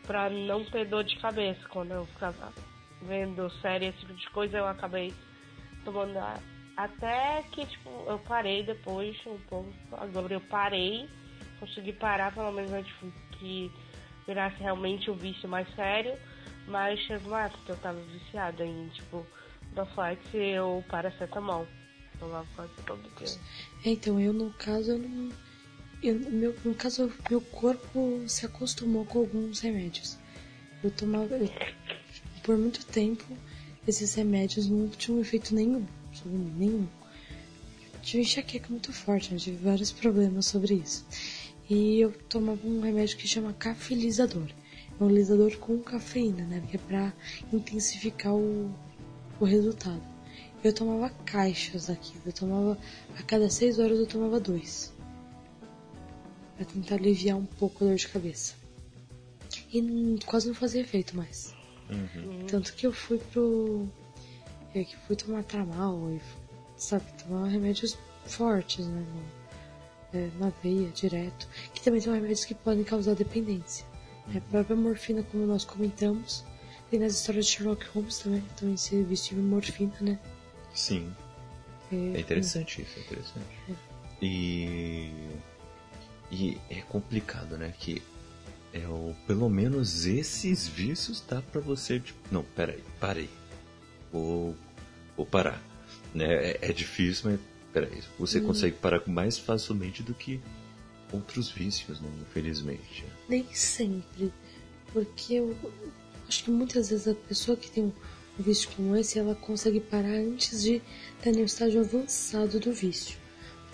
[0.06, 1.60] pra não ter dor de cabeça.
[1.68, 2.52] Quando eu ficava
[3.02, 5.12] vendo série, esse tipo de coisa, eu acabei
[5.84, 6.18] tomando
[6.76, 9.72] até que, tipo, eu parei depois um pouco.
[9.92, 11.08] Agora eu parei,
[11.58, 12.94] consegui parar, pelo menos antes
[13.38, 13.72] que
[14.26, 16.14] virasse realmente o vício mais sério.
[16.66, 19.24] Mas chegou uma época que eu tava viciada em, tipo,
[19.74, 20.20] Doflex
[20.62, 21.66] ou paracetamol.
[22.18, 23.38] Tomava quase todo dia.
[23.84, 25.32] É, então, eu no caso, eu não.
[26.02, 30.18] Eu, meu, no caso, meu corpo se acostumou com alguns remédios.
[30.82, 31.36] Eu tomava.
[31.36, 31.50] Eu,
[32.42, 33.24] por muito tempo,
[33.86, 36.86] esses remédios não tinham efeito nenhum sobre nenhum.
[38.02, 39.38] Tive enxaqueca muito forte, né?
[39.38, 41.04] tive vários problemas sobre isso.
[41.68, 44.48] E eu tomava um remédio que chama cafilizador.
[44.98, 46.62] É um lisador com cafeína, né?
[46.70, 47.12] Que é pra
[47.52, 48.72] intensificar o,
[49.40, 50.02] o resultado.
[50.62, 52.14] Eu tomava caixas aqui.
[52.24, 52.78] Eu tomava.
[53.18, 54.92] A cada seis horas eu tomava dois.
[56.56, 58.54] Pra tentar aliviar um pouco a dor de cabeça.
[59.72, 61.54] E quase não fazia efeito mais.
[61.90, 62.46] Uhum.
[62.46, 63.88] Tanto que eu fui pro
[64.74, 66.20] é que fui tomar tramal e,
[66.76, 69.00] sabe, tomar remédios fortes, né?
[69.00, 69.22] No,
[70.12, 71.48] é, na veia, direto.
[71.74, 73.86] Que também são remédios que podem causar dependência.
[74.34, 76.44] É, a própria morfina, como nós comentamos,
[76.90, 80.18] tem nas histórias de Sherlock Holmes também, também se vestiu em morfina, né?
[80.74, 81.12] Sim.
[81.92, 82.84] É, é interessante é.
[82.84, 83.46] isso, é interessante.
[83.68, 83.74] É.
[84.22, 85.10] E.
[86.30, 87.72] E é complicado, né?
[87.78, 88.02] Que
[88.72, 92.00] é o, pelo menos esses vícios dá pra você.
[92.00, 93.30] Tipo, não, peraí, parei.
[94.12, 94.56] Vou
[95.16, 95.62] vou parar.
[96.14, 96.26] Né?
[96.26, 97.40] É, é difícil, mas
[97.76, 98.46] peraí, você hum.
[98.46, 100.40] consegue parar mais facilmente do que
[101.12, 102.08] outros vícios, né?
[102.22, 103.04] infelizmente.
[103.28, 104.32] Nem sempre.
[104.94, 105.54] Porque eu
[106.26, 107.92] acho que muitas vezes a pessoa que tem um
[108.38, 110.80] vício como esse, ela consegue parar antes de
[111.18, 113.18] estar no estágio avançado do vício.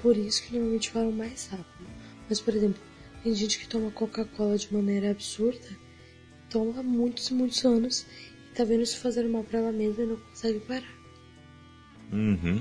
[0.03, 1.89] Por isso que normalmente param mais rápido.
[2.29, 2.83] Mas, por exemplo,
[3.23, 5.79] tem gente que toma Coca-Cola de maneira absurda,
[6.51, 8.05] toma há muitos e muitos anos
[8.51, 10.93] e tá vendo isso fazer mal para ela mesma e não consegue parar.
[12.13, 12.61] Uhum.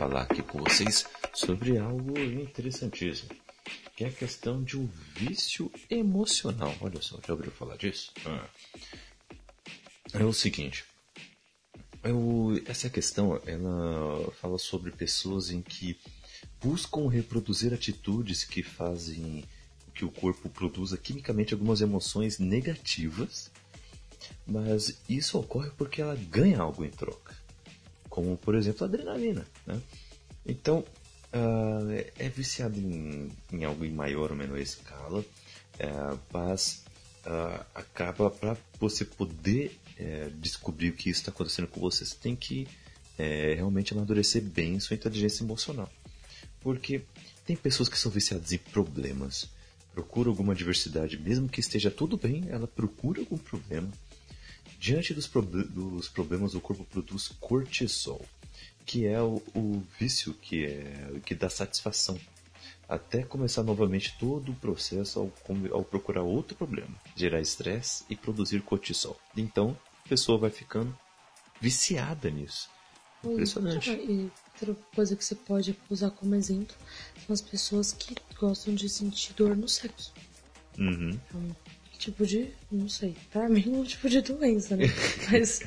[0.00, 3.28] Falar aqui com vocês sobre algo interessantíssimo,
[3.94, 6.74] que é a questão de um vício emocional.
[6.80, 8.10] Olha só, já ouviu falar disso?
[8.24, 8.48] Ah.
[10.14, 10.86] É o seguinte,
[12.02, 16.00] eu, essa questão ela fala sobre pessoas em que
[16.62, 19.44] buscam reproduzir atitudes que fazem
[19.94, 23.50] que o corpo produza quimicamente algumas emoções negativas,
[24.46, 27.29] mas isso ocorre porque ela ganha algo em troca,
[28.10, 29.46] como por exemplo a adrenalina.
[29.66, 29.80] Né?
[30.44, 30.80] Então,
[31.32, 36.84] uh, é viciado em, em, algo em maior ou menor escala, uh, mas
[37.26, 42.36] uh, acaba para você poder uh, descobrir o que está acontecendo com você, você tem
[42.36, 42.66] que
[43.18, 45.90] uh, realmente amadurecer bem sua inteligência emocional.
[46.60, 47.02] Porque
[47.46, 49.48] tem pessoas que são viciadas em problemas,
[49.94, 53.88] procuram alguma diversidade, mesmo que esteja tudo bem, ela procura algum problema.
[54.80, 58.24] Diante dos, proble dos problemas, o corpo produz cortisol,
[58.86, 62.18] que é o, o vício que, é, que dá satisfação
[62.88, 65.32] até começar novamente todo o processo ao,
[65.70, 69.20] ao, procurar outro problema, gerar estresse e produzir cortisol.
[69.36, 70.96] Então, a pessoa vai ficando
[71.60, 72.70] viciada nisso.
[73.22, 73.90] Impressionante.
[73.90, 76.74] E outra coisa que você pode usar como exemplo
[77.26, 80.10] são as pessoas que gostam de sentir dor no sexo.
[80.78, 81.20] Uhum.
[81.34, 81.54] Um
[82.00, 84.86] tipo de, não sei, pra mim é um tipo de doença, né?
[85.30, 85.60] Mas.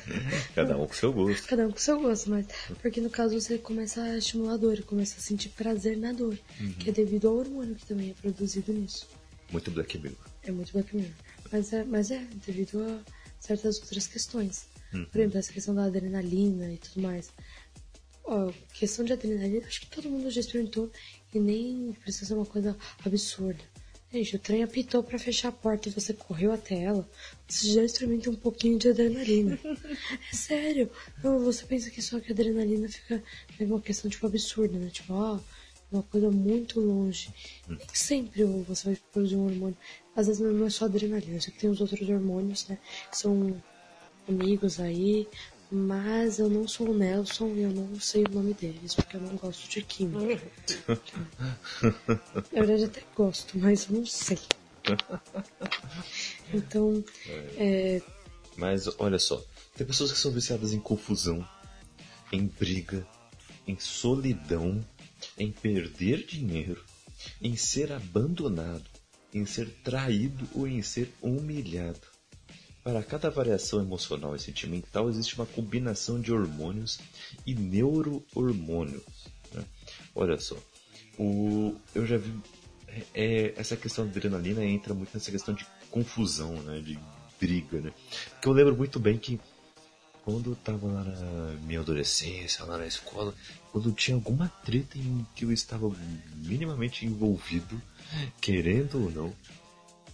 [0.56, 1.48] cada um com seu gosto.
[1.48, 2.48] Cada um com seu gosto, mas.
[2.82, 6.38] Porque no caso você começa a estimular a dor, começa a sentir prazer na dor,
[6.60, 6.74] uhum.
[6.74, 9.08] que é devido ao hormônio que também é produzido nisso.
[9.52, 10.18] Muito Black Mirror.
[10.42, 11.14] É muito Black Mirror.
[11.52, 13.00] Mas é, mas é devido a
[13.40, 14.66] certas outras questões.
[14.92, 15.06] Uhum.
[15.06, 17.30] Por exemplo, essa questão da adrenalina e tudo mais.
[18.26, 20.90] Ó, questão de adrenalina, acho que todo mundo já experimentou
[21.34, 23.64] e nem precisa ser uma coisa absurda.
[24.14, 27.10] Gente, o trem apitou para fechar a porta e você correu até ela.
[27.48, 29.58] Você já experimenta um pouquinho de adrenalina.
[29.66, 30.88] é sério.
[31.24, 33.24] Não, você pensa que só que a adrenalina fica
[33.60, 34.92] é uma questão tipo absurda, né?
[34.92, 35.40] Tipo, ó,
[35.92, 37.34] uma coisa muito longe.
[37.68, 39.78] Nem sempre você vai produzir um hormônio.
[40.16, 42.78] Às vezes não é só adrenalina, você tem os outros hormônios, né?
[43.10, 43.60] Que são
[44.30, 45.28] amigos aí,
[45.76, 49.22] Mas eu não sou o Nelson e eu não sei o nome deles, porque eu
[49.22, 50.40] não gosto de química.
[52.52, 54.38] Na verdade até gosto, mas eu não sei.
[56.54, 57.04] Então,
[57.58, 58.00] é...
[58.56, 59.44] Mas olha só,
[59.76, 61.44] tem pessoas que são viciadas em confusão,
[62.32, 63.08] em briga,
[63.66, 64.86] em solidão,
[65.36, 66.84] em perder dinheiro,
[67.42, 68.88] em ser abandonado,
[69.34, 72.13] em ser traído ou em ser humilhado.
[72.84, 77.00] Para cada variação emocional e sentimental existe uma combinação de hormônios
[77.46, 79.04] e neurohormônios.
[79.54, 79.64] Né?
[80.14, 80.58] Olha só,
[81.18, 82.34] o, eu já vi
[83.14, 87.00] é, essa questão da adrenalina entra muito nessa questão de confusão, né, de
[87.40, 87.92] briga, né?
[88.32, 89.40] Porque eu lembro muito bem que
[90.24, 93.34] quando eu tava lá na minha adolescência, lá na escola,
[93.72, 95.92] quando tinha alguma treta em que eu estava
[96.36, 97.82] minimamente envolvido,
[98.40, 99.36] querendo ou não,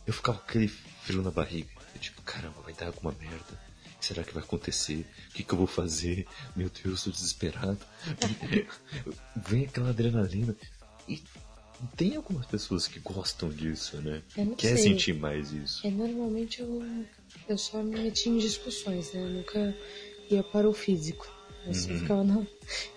[0.08, 1.79] eu ficava com aquele frio na barriga.
[1.94, 3.70] Eu, tipo, caramba, vai dar alguma merda.
[3.96, 5.06] O que será que vai acontecer?
[5.30, 6.26] O que, que eu vou fazer?
[6.56, 7.80] Meu Deus, estou desesperado.
[9.36, 10.56] Vem aquela adrenalina.
[11.08, 11.22] E
[11.96, 14.22] tem algumas pessoas que gostam disso, né?
[14.58, 14.92] Quer sei.
[14.92, 15.86] sentir mais isso.
[15.86, 16.84] É, normalmente eu,
[17.48, 19.22] eu só me metia em discussões, né?
[19.22, 19.76] Eu nunca
[20.30, 21.28] ia para o físico.
[21.66, 22.00] Eu só, uhum.
[22.00, 22.48] ficava, na,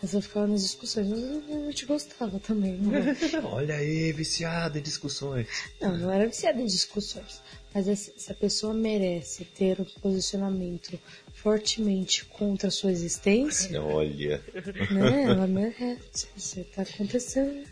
[0.03, 2.77] eu só ficava nas discussões, mas eu te gostava também.
[2.79, 3.17] Né?
[3.45, 5.49] Olha aí, viciada em discussões.
[5.81, 7.43] Não, não era viciada em discussões.
[7.75, 10.99] Mas se a pessoa merece ter um posicionamento
[11.33, 13.83] fortemente contra a sua existência.
[13.83, 14.43] Olha.
[14.91, 16.29] Né, ela merece.
[16.37, 17.67] Isso está acontecendo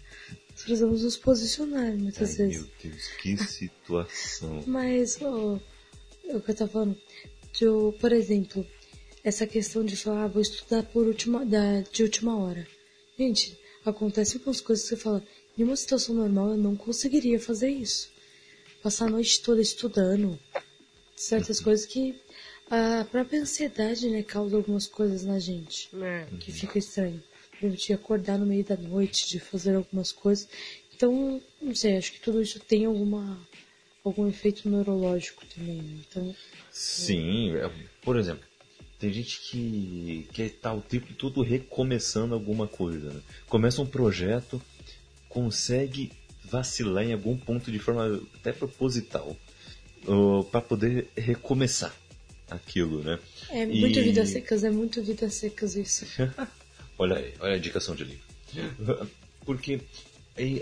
[0.62, 2.62] precisamos nos posicionar muitas Ai, vezes.
[2.62, 4.62] Meu Deus, que situação.
[4.66, 5.58] Mas, oh,
[6.24, 6.98] o que eu tava falando,
[7.52, 7.64] de,
[7.98, 8.66] por exemplo,
[9.24, 12.66] essa questão de falar, ah, vou estudar por última, da, de última hora.
[13.18, 15.22] Gente, acontece algumas coisas que você fala,
[15.58, 18.10] em uma situação normal eu não conseguiria fazer isso.
[18.83, 20.38] Passar a noite toda estudando,
[21.14, 21.64] certas uhum.
[21.64, 22.21] coisas que
[22.71, 26.27] a própria ansiedade, né, causa algumas coisas na gente, é.
[26.38, 27.23] que fica estranho
[27.69, 30.49] de acordar no meio da noite, de fazer algumas coisas.
[30.95, 33.38] Então, não sei, acho que tudo isso tem alguma
[34.03, 35.77] algum efeito neurológico também.
[35.77, 36.01] Né?
[36.09, 36.35] Então,
[36.71, 37.71] Sim, é,
[38.03, 38.45] por exemplo,
[38.99, 43.12] tem gente que que tá o tempo todo recomeçando alguma coisa.
[43.12, 43.21] Né?
[43.49, 44.61] Começa um projeto,
[45.29, 46.12] consegue
[46.50, 49.36] vacilar em algum ponto de forma até proposital
[50.50, 51.94] para poder recomeçar
[52.50, 53.18] aquilo, né?
[53.50, 54.02] É muito e...
[54.02, 56.06] vidas secas, é muito vidas secas isso.
[56.98, 59.08] Olha aí, olha a indicação de livro.
[59.46, 59.80] Porque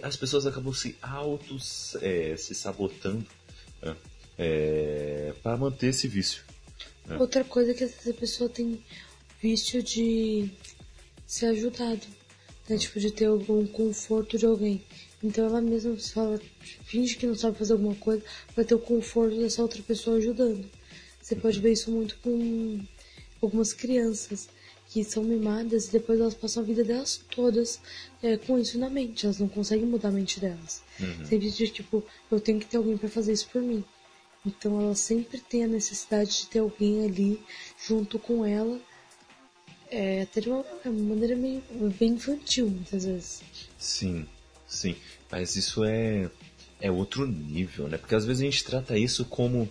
[0.03, 1.57] as pessoas acabam se auto
[2.01, 3.27] é, se sabotando
[3.83, 3.97] né?
[4.39, 6.45] é, para manter esse vício.
[7.07, 7.17] Né?
[7.19, 8.81] Outra coisa é que essa pessoa tem
[9.43, 10.49] vício de
[11.27, 12.07] ser ajudado,
[12.69, 12.79] né?
[12.79, 14.81] tipo de ter algum conforto de alguém.
[15.23, 16.41] Então ela mesma fala,
[16.85, 18.23] finge que não sabe fazer alguma coisa,
[18.55, 20.69] vai ter o conforto dessa outra pessoa ajudando.
[21.21, 22.81] Você pode ver isso muito com
[23.43, 24.49] algumas crianças
[24.89, 27.81] que são mimadas e depois elas passam a vida delas todas
[28.23, 29.27] é, com isso na mente.
[29.27, 30.83] Elas não conseguem mudar a mente delas.
[30.99, 31.27] Uhum.
[31.27, 33.85] Sempre diz, tipo, eu tenho que ter alguém para fazer isso por mim.
[34.47, 37.43] Então ela sempre tem a necessidade de ter alguém ali
[37.87, 38.81] junto com ela.
[39.91, 41.63] É, até de uma, uma maneira meio
[41.99, 43.43] bem infantil, muitas vezes.
[43.79, 44.27] Sim,
[44.69, 44.95] sim.
[45.31, 46.31] Mas isso é,
[46.81, 47.99] é outro nível, né?
[47.99, 49.69] Porque às vezes a gente trata isso como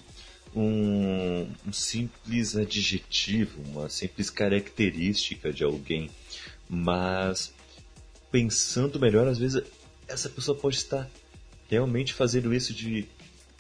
[0.56, 6.10] um, um simples adjetivo, uma simples característica de alguém,
[6.68, 7.54] mas
[8.32, 9.64] pensando melhor, às vezes
[10.08, 11.10] essa pessoa pode estar
[11.70, 13.08] realmente fazendo isso de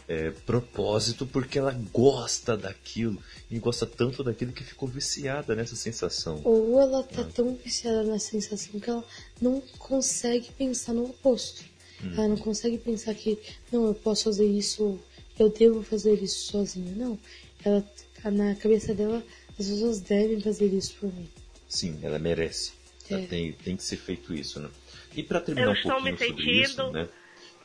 [0.07, 6.41] é, propósito porque ela gosta daquilo e gosta tanto daquilo que ficou viciada nessa sensação.
[6.43, 7.29] Ou ela tá ah.
[7.33, 9.03] tão viciada nessa sensação que ela
[9.41, 11.63] não consegue pensar no oposto.
[12.03, 12.13] Hum.
[12.13, 13.39] Ela não consegue pensar que,
[13.71, 14.99] não, eu posso fazer isso
[15.39, 16.93] eu devo fazer isso sozinha.
[16.95, 17.19] Não.
[17.63, 17.83] Ela,
[18.31, 19.23] na cabeça dela,
[19.57, 21.29] as pessoas devem fazer isso por mim.
[21.67, 22.73] Sim, ela merece.
[23.09, 23.25] É.
[23.25, 24.69] Tem, tem que ser feito isso, né?
[25.15, 27.09] E para terminar eu um pouquinho sentindo, sobre isso, né?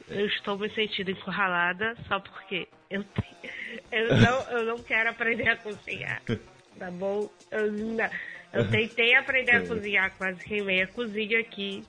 [0.09, 3.05] Eu estou me sentindo encurralada só porque eu,
[3.91, 6.23] eu, não, eu não quero aprender a cozinhar.
[6.79, 7.31] Tá bom?
[7.51, 8.11] Eu, não,
[8.53, 9.67] eu tentei aprender a é.
[9.67, 11.85] cozinhar, quase queimei a cozinha aqui.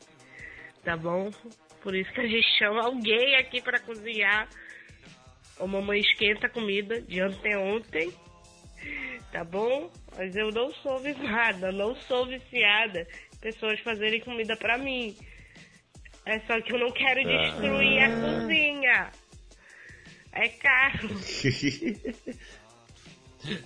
[0.84, 1.32] Tá bom?
[1.82, 4.48] Por isso que a gente chama alguém aqui para cozinhar.
[5.60, 8.14] A mamãe esquenta a comida de anteontem,
[9.32, 9.90] tá bom?
[10.18, 13.08] Mas eu não sou viciada, não sou viciada.
[13.40, 15.16] Pessoas fazerem comida pra mim.
[16.26, 17.24] É só que eu não quero ah.
[17.24, 19.12] destruir a cozinha.
[20.32, 21.10] É caro.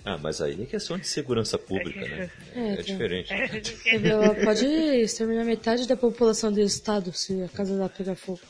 [0.04, 2.30] Ah, mas aí é questão de segurança pública, né?
[2.54, 3.32] É, é diferente.
[3.86, 8.40] Ela pode exterminar metade da população do estado se a casa dela pegar fogo.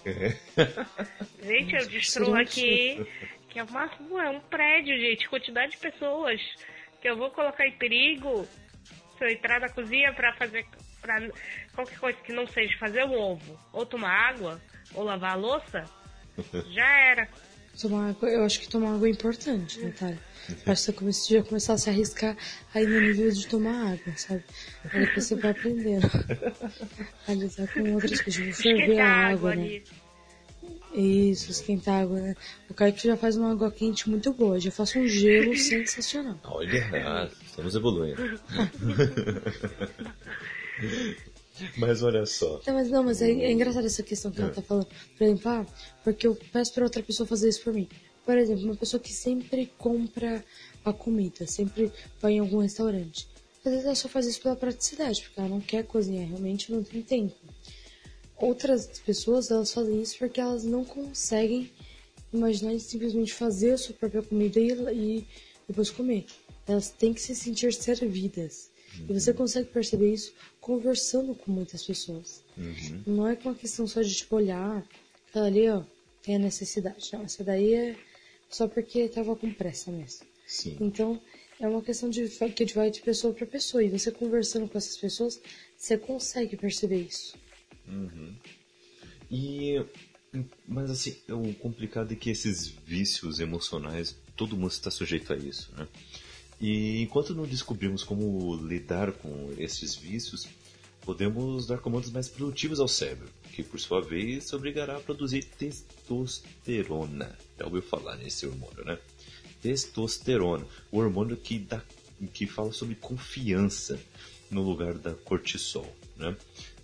[1.43, 3.07] Gente, eu destruo aqui,
[3.51, 6.41] que é uma rua, é um prédio, gente, quantidade de pessoas
[7.01, 8.47] que eu vou colocar em perigo.
[9.19, 10.67] se eu entrar na cozinha pra fazer
[11.09, 11.31] pra
[11.75, 14.61] qualquer coisa que não seja fazer um ovo, ou tomar água,
[14.95, 15.85] ou lavar a louça,
[16.71, 17.29] já era.
[17.81, 20.19] Tomar água, eu acho que tomar água é importante, Natália.
[20.67, 22.37] Acho que você devia começar a se arriscar
[22.75, 24.43] aí no nível de tomar água, sabe?
[24.93, 26.07] Aí depois você vai aprendendo
[27.29, 28.57] a lidar com outras coisas.
[28.57, 29.83] Tipo, ferver a água, né?
[30.95, 32.35] Isso, esquentar água, né?
[32.69, 36.39] O Kaique já faz uma água quente muito boa, já faço um gelo sensacional.
[36.45, 38.41] Olha, estamos evoluindo.
[41.77, 42.61] Mas olha só.
[42.67, 44.87] Não, mas, não, mas é, é engraçado essa questão que ela tá falando.
[45.17, 45.67] Por exemplo, ah,
[46.05, 47.89] porque eu peço pra outra pessoa fazer isso por mim.
[48.25, 50.45] Por exemplo, uma pessoa que sempre compra
[50.85, 53.27] a comida, sempre vai em algum restaurante.
[53.65, 56.83] Às vezes ela só faz isso pela praticidade, porque ela não quer cozinhar, realmente não
[56.83, 57.35] tem tempo.
[58.37, 61.73] Outras pessoas, elas fazem isso porque elas não conseguem
[62.33, 65.27] imaginar simplesmente fazer a sua própria comida e, e
[65.67, 66.27] depois comer.
[66.67, 68.68] Elas têm que se sentir servidas.
[69.09, 72.43] E você consegue perceber isso conversando com muitas pessoas.
[72.57, 73.03] Uhum.
[73.07, 74.87] Não é uma questão só de tipo olhar,
[75.29, 75.83] aquela ali, ó,
[76.23, 77.11] tem a necessidade.
[77.13, 77.97] Não, essa daí é
[78.49, 80.27] só porque estava com pressa mesmo.
[80.47, 80.77] Sim.
[80.81, 81.21] Então,
[81.61, 83.83] é uma questão de que vai de pessoa para pessoa.
[83.83, 85.41] E você conversando com essas pessoas,
[85.77, 87.37] você consegue perceber isso.
[87.87, 88.35] Uhum.
[89.31, 89.85] E
[90.67, 95.73] mas assim, o complicado é que esses vícios emocionais, todo mundo está sujeito a isso,
[95.77, 95.89] né?
[96.61, 100.49] E enquanto não descobrimos como lidar com esses vícios,
[101.03, 107.39] podemos dar comandos mais produtivos ao cérebro, que por sua vez obrigará a produzir testosterona.
[107.57, 108.99] Já ouviu falar nesse hormônio, né?
[109.63, 111.81] Testosterona, o hormônio que, dá,
[112.33, 113.99] que fala sobre confiança
[114.51, 116.37] no lugar da cortisol, né?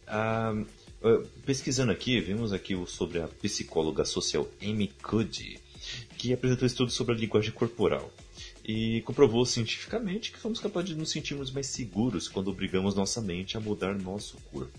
[0.07, 0.55] Ah,
[1.03, 5.59] ah pesquisando aqui, vimos aqui sobre a psicóloga social Amy Cuddy,
[6.17, 8.13] que apresentou estudos sobre a linguagem corporal
[8.65, 13.57] e comprovou cientificamente que somos capazes de nos sentirmos mais seguros quando obrigamos nossa mente
[13.57, 14.79] a mudar nosso corpo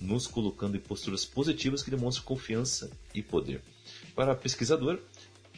[0.00, 3.62] nos colocando em posturas positivas que demonstram confiança e poder.
[4.14, 5.00] Para a pesquisadora,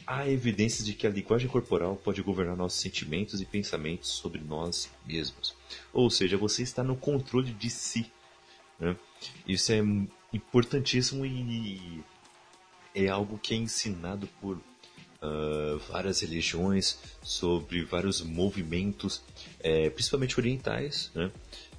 [0.05, 4.89] há evidências de que a linguagem corporal pode governar nossos sentimentos e pensamentos sobre nós
[5.05, 5.55] mesmos.
[5.93, 8.11] Ou seja, você está no controle de si.
[8.79, 8.95] Né?
[9.47, 9.79] Isso é
[10.33, 12.01] importantíssimo e
[12.95, 14.59] é algo que é ensinado por
[15.21, 19.21] uh, várias religiões, sobre vários movimentos,
[19.59, 21.31] é, principalmente orientais, né?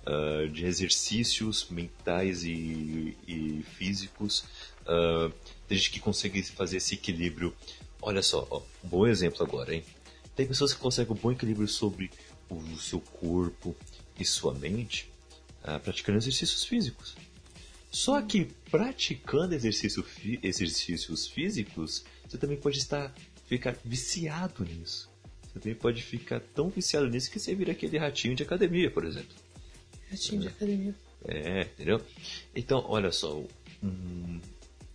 [0.07, 4.45] uh, de exercícios mentais e, e físicos,
[4.82, 5.32] uh,
[5.68, 7.55] desde que consegue fazer esse equilíbrio.
[8.03, 9.84] Olha só, ó, um bom exemplo agora, hein?
[10.34, 12.11] Tem pessoas que conseguem um bom equilíbrio sobre
[12.49, 13.76] o seu corpo
[14.18, 15.11] e sua mente
[15.64, 17.14] uh, praticando exercícios físicos.
[17.91, 20.05] Só que praticando exercício
[20.43, 23.12] exercícios físicos, você também pode estar
[23.51, 25.11] ficar viciado nisso.
[25.42, 29.05] Você também pode ficar tão viciado nisso que você vira aquele ratinho de academia, por
[29.05, 29.34] exemplo.
[30.09, 30.94] Ratinho de academia.
[31.24, 32.01] É, entendeu?
[32.55, 33.42] Então, olha só,
[33.82, 34.40] um,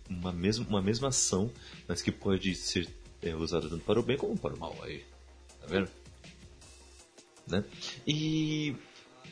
[0.08, 1.52] uma, mesma, uma mesma ação,
[1.86, 2.88] mas que pode ser
[3.20, 5.04] é, usada tanto para o bem como para o mal aí.
[5.60, 5.90] Tá vendo?
[7.46, 7.62] Né?
[8.06, 8.74] E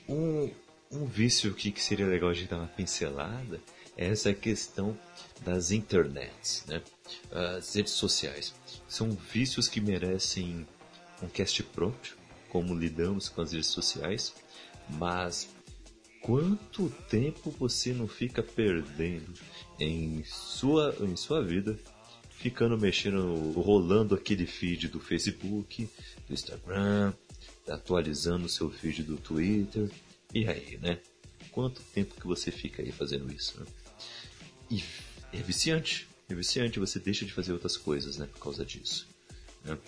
[0.07, 0.51] um,
[0.93, 4.97] um vício que, que seria legal a gente dar uma pincelada é essa questão
[5.45, 6.83] das internets, né?
[7.31, 8.55] As redes sociais.
[8.89, 10.67] São vícios que merecem
[11.23, 12.15] um cast próprio,
[12.49, 14.35] como lidamos com as redes sociais,
[14.91, 15.49] mas
[16.23, 19.33] quanto tempo você não fica perdendo
[19.79, 21.79] em sua, em sua vida,
[22.31, 25.89] ficando mexendo, rolando aquele feed do Facebook,
[26.29, 27.13] do Instagram,
[27.69, 29.91] atualizando o seu feed do Twitter,
[30.33, 30.99] e aí, né?
[31.51, 33.67] Quanto tempo que você fica aí fazendo isso, né?
[34.71, 34.83] E
[35.33, 39.07] é viciante, é viciante, você deixa de fazer outras coisas, né, por causa disso.
[39.65, 39.79] Né?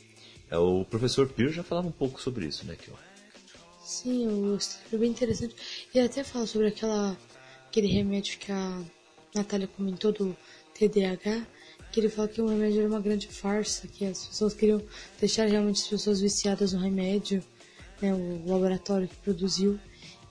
[0.50, 2.96] É, o professor Pierre já falava um pouco sobre isso, né, ó.
[3.84, 4.58] Sim,
[4.90, 5.54] foi bem interessante.
[5.94, 7.16] E até fala sobre aquela,
[7.68, 8.82] aquele remédio que a
[9.34, 10.36] Natália comentou do
[10.74, 11.46] TDAH,
[11.92, 14.82] que ele fala que o remédio era uma grande farsa, que as pessoas queriam
[15.20, 17.42] deixar realmente as pessoas viciadas no remédio,
[18.02, 19.78] né, o laboratório que produziu,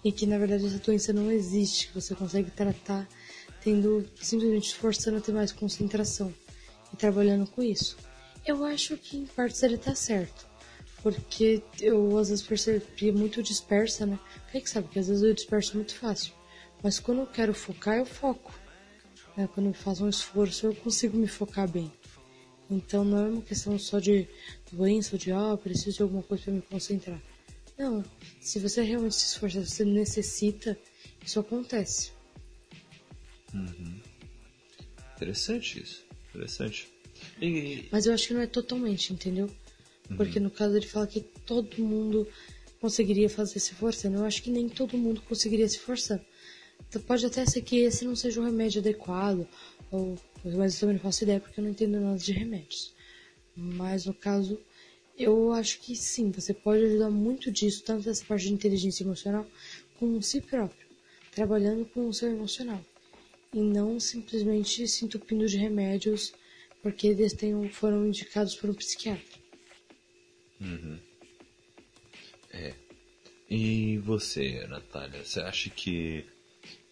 [0.04, 3.08] e que na verdade essa doença não existe, que você consegue tratar
[3.66, 6.32] tendo simplesmente esforçando a ter mais concentração
[6.94, 7.98] e trabalhando com isso.
[8.46, 10.46] Eu acho que em partes ele tá certo.
[11.02, 14.20] Porque eu às vezes percebi muito dispersa, né?
[14.52, 16.32] Quem que sabe que às vezes eu disperso muito fácil.
[16.84, 18.54] Mas quando eu quero focar, eu foco.
[19.36, 19.50] Né?
[19.52, 21.92] Quando eu faço um esforço, eu consigo me focar bem.
[22.70, 24.28] Então não é uma questão só de
[24.72, 27.20] doença ou de, ah, oh, preciso de alguma coisa para me concentrar.
[27.78, 28.04] Não,
[28.40, 30.78] se você realmente se esforça, você necessita,
[31.24, 32.15] isso acontece.
[33.56, 34.00] Uhum.
[35.16, 36.06] Interessante isso.
[36.30, 36.88] Interessante.
[37.42, 37.86] E...
[37.92, 39.50] Mas eu acho que não é totalmente, entendeu?
[40.16, 42.28] Porque no caso ele fala que todo mundo.
[42.80, 44.18] conseguiria fazer se forçando.
[44.18, 46.22] Eu acho que nem todo mundo conseguiria se forçar.
[46.88, 49.48] Então, pode até ser que esse não seja o remédio adequado,
[49.90, 52.94] ou, mas eu também não faço ideia porque eu não entendo nada de remédios.
[53.56, 54.60] Mas no caso,
[55.18, 59.48] eu acho que sim, você pode ajudar muito disso, tanto dessa parte de inteligência emocional,
[59.98, 60.86] com si próprio,
[61.32, 62.84] trabalhando com o seu emocional.
[63.56, 66.34] E não simplesmente se entupindo de remédios
[66.84, 69.40] porque eles tenham, foram indicados por um psiquiatra.
[70.60, 71.00] Uhum.
[72.52, 72.74] É.
[73.50, 76.26] E você, Natália, você acha que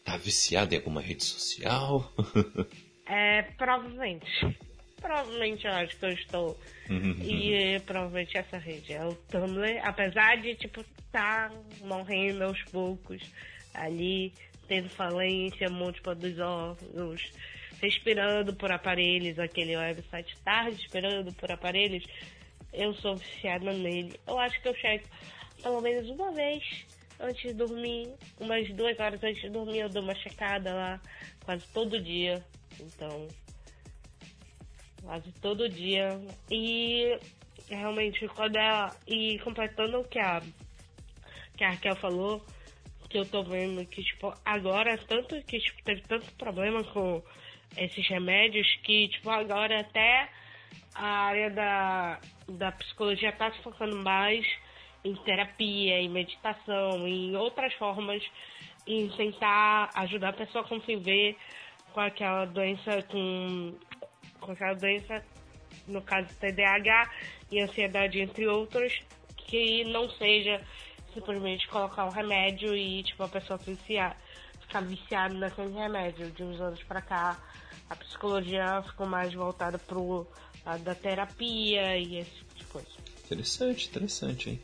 [0.06, 2.14] tá viciada em alguma rede social?
[3.08, 4.58] é, provavelmente.
[5.02, 6.60] Provavelmente eu acho que eu estou.
[6.90, 7.18] Uhum.
[7.22, 11.52] E provavelmente essa rede é o Tumblr, apesar de, tipo, tá
[11.82, 13.22] morrendo aos poucos
[13.74, 14.32] ali,
[14.74, 17.32] tendo falência múltipla dos órgãos,
[17.80, 22.04] respirando por aparelhos, aquele website tarde esperando por aparelhos,
[22.74, 24.20] eu sou viciada nele.
[24.26, 25.04] Eu acho que eu chego
[25.62, 26.64] pelo menos uma vez
[27.20, 28.10] antes de dormir,
[28.40, 31.02] umas duas horas antes de dormir, eu dou uma checada lá
[31.46, 32.44] quase todo dia.
[32.80, 33.28] Então,
[35.04, 36.20] quase todo dia.
[36.50, 37.16] E
[37.70, 38.90] realmente quando ela.
[39.06, 40.42] E completando o que a,
[41.56, 42.44] que a Raquel falou,
[43.14, 47.22] que eu tô vendo que, tipo, agora tanto que tipo, teve tanto problema com
[47.78, 50.30] esses remédios que, tipo, agora até
[50.96, 54.44] a área da, da psicologia tá se focando mais
[55.06, 58.24] em terapia, em meditação, em outras formas,
[58.88, 61.38] em tentar ajudar a pessoa a conviver
[61.94, 63.76] com aquela doença, com
[64.40, 65.24] com aquela doença,
[65.88, 67.12] no caso TDAH
[67.52, 69.00] e ansiedade, entre outros,
[69.38, 70.60] que não seja
[71.14, 74.18] simplesmente colocar um remédio e tipo a pessoa viciar,
[74.62, 76.32] ficar viciada naquele remédio.
[76.32, 77.42] De uns anos para cá,
[77.90, 80.28] a psicologia ficou mais voltada pro
[80.66, 82.88] a, da terapia e esse tipo de coisa.
[83.26, 84.60] Interessante, interessante, hein?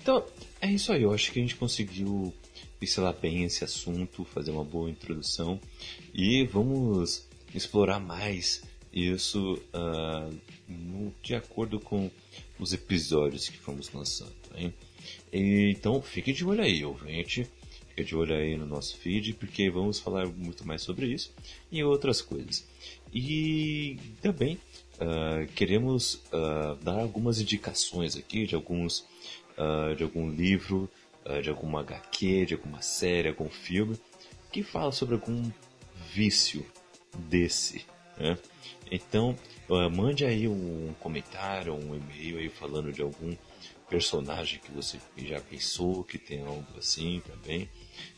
[0.00, 0.24] Então,
[0.60, 1.02] é isso aí.
[1.02, 2.34] Eu acho que a gente conseguiu
[2.78, 5.60] pincelar bem esse assunto, fazer uma boa introdução
[6.14, 8.62] e vamos explorar mais
[8.92, 10.34] isso uh,
[10.66, 12.10] no, de acordo com
[12.58, 14.34] os episódios que fomos lançando.
[14.54, 14.74] Hein?
[15.32, 17.46] Então fique de olho aí, ouvinte.
[17.88, 21.32] Fique de olho aí no nosso feed, porque vamos falar muito mais sobre isso
[21.70, 22.66] e outras coisas.
[23.12, 24.58] E também
[24.96, 29.08] uh, queremos uh, dar algumas indicações aqui de alguns
[29.94, 30.88] de algum livro,
[31.42, 33.94] de alguma HQ, de alguma série, algum filme
[34.50, 35.50] que fala sobre algum
[36.12, 36.64] vício
[37.28, 37.84] desse.
[38.18, 38.36] Né?
[38.90, 39.36] Então,
[39.68, 43.34] uh, mande aí um comentário, um e-mail aí falando de algum
[43.90, 47.68] personagem que você já pensou que tem algo assim também.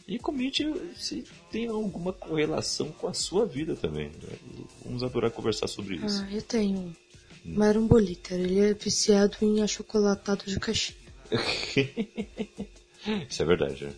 [0.07, 0.64] E comente
[0.95, 4.09] se tem alguma correlação com a sua vida também.
[4.09, 4.39] Né?
[4.85, 6.23] Vamos adorar conversar sobre isso.
[6.23, 6.79] Ah, eu tenho.
[6.79, 7.55] Hum.
[7.57, 10.99] Marum Boliter, ele é viciado em achocolatado de caixinha.
[13.29, 13.95] isso é verdade, né?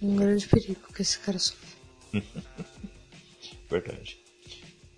[0.00, 1.68] Um grande perigo que esse cara sofre.
[3.70, 4.18] verdade.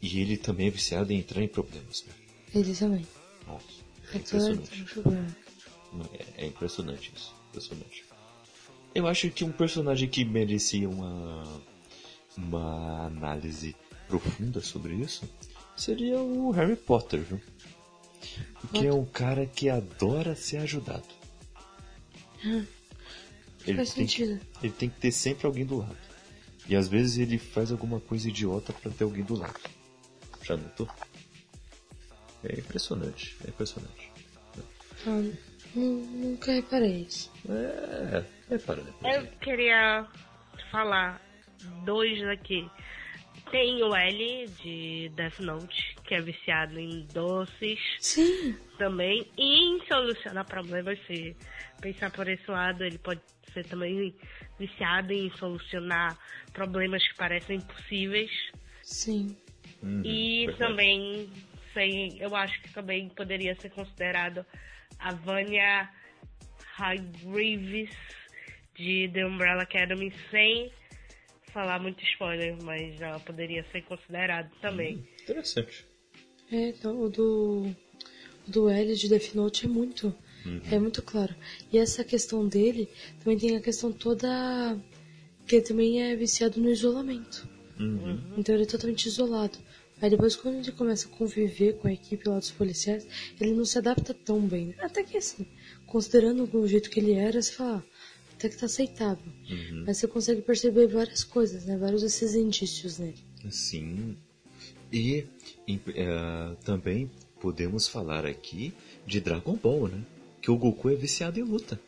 [0.01, 2.05] E ele também é viciado em entrar em problemas.
[2.05, 2.13] Né?
[2.55, 3.07] Ele também.
[3.47, 3.67] Nossa,
[4.13, 4.87] é impressionante.
[6.37, 7.35] É, é impressionante isso.
[7.49, 8.05] Impressionante.
[8.95, 11.45] Eu acho que um personagem que merecia uma,
[12.37, 13.77] uma análise
[14.09, 15.29] profunda sobre isso
[15.77, 17.41] seria o Harry Potter, viu?
[18.61, 21.05] Porque é um cara que adora ser ajudado.
[22.45, 22.65] Ah,
[23.67, 24.41] ele faz tem, sentido.
[24.63, 25.97] Ele tem que ter sempre alguém do lado.
[26.69, 29.61] E às vezes ele faz alguma coisa idiota para ter alguém do lado.
[30.43, 30.89] Já notou?
[32.45, 34.11] É impressionante, é impressionante.
[35.07, 35.23] Ah,
[35.77, 37.33] nunca reparei isso.
[37.49, 38.83] É, repara.
[39.05, 40.07] Eu queria
[40.71, 41.21] falar
[41.85, 42.69] dois aqui.
[43.51, 47.79] Tem o L de Death Note, que é viciado em doces.
[48.01, 48.57] Sim.
[48.79, 49.27] Também.
[49.39, 51.37] E em solucionar problemas, se
[51.81, 53.21] pensar por esse lado, ele pode
[53.53, 54.15] ser também
[54.59, 56.19] viciado em solucionar
[56.53, 58.31] problemas que parecem impossíveis.
[58.83, 59.37] Sim.
[59.83, 60.59] Uhum, e verdade.
[60.59, 61.31] também,
[61.73, 64.45] sei, eu acho que também poderia ser considerado
[64.99, 65.91] a Vanya
[66.79, 67.91] Hargreaves
[68.75, 70.71] de The Umbrella Academy sem
[71.53, 74.97] falar muito spoiler, mas ela poderia ser considerado também.
[74.97, 75.87] Hum, interessante.
[76.53, 77.75] É, então, o do,
[78.47, 80.61] o do L de Death Note é muito, uhum.
[80.71, 81.35] é muito claro.
[81.73, 82.89] E essa questão dele,
[83.21, 84.79] também tem a questão toda
[85.47, 87.49] que ele também é viciado no isolamento.
[87.79, 88.35] Uhum.
[88.37, 89.59] Então ele é totalmente isolado.
[90.01, 93.07] Aí depois quando ele começa a conviver com a equipe lá dos policiais,
[93.41, 94.75] ele não se adapta tão bem.
[94.79, 95.47] Até que assim,
[95.87, 99.33] considerando o jeito que ele era, você fala, ah, até que tá aceitável.
[99.51, 99.85] Uhum.
[99.87, 101.77] Mas você consegue perceber várias coisas, né?
[101.79, 103.19] Vários desses indícios nele.
[103.51, 104.17] Sim.
[104.93, 105.25] E
[105.69, 108.75] uh, também podemos falar aqui
[109.07, 110.05] de Dragon Ball, né?
[110.43, 111.81] Que o Goku é viciado em luta.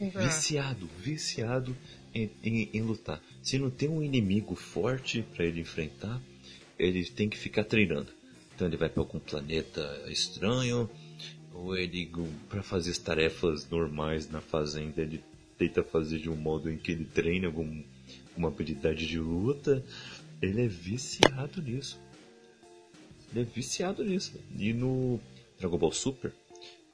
[0.00, 1.76] Viciado, viciado
[2.14, 3.22] em, em, em lutar.
[3.42, 6.20] Se não tem um inimigo forte para ele enfrentar,
[6.80, 8.08] ele tem que ficar treinando.
[8.54, 10.88] Então ele vai para algum planeta estranho,
[11.52, 12.10] ou ele,
[12.48, 15.22] para fazer as tarefas normais na fazenda, ele
[15.58, 17.82] tenta fazer de um modo em que ele treine algum,
[18.36, 19.84] uma habilidade de luta.
[20.40, 22.00] Ele é viciado nisso.
[23.30, 24.40] Ele é viciado nisso.
[24.58, 25.20] E no
[25.58, 26.32] Dragon Ball Super,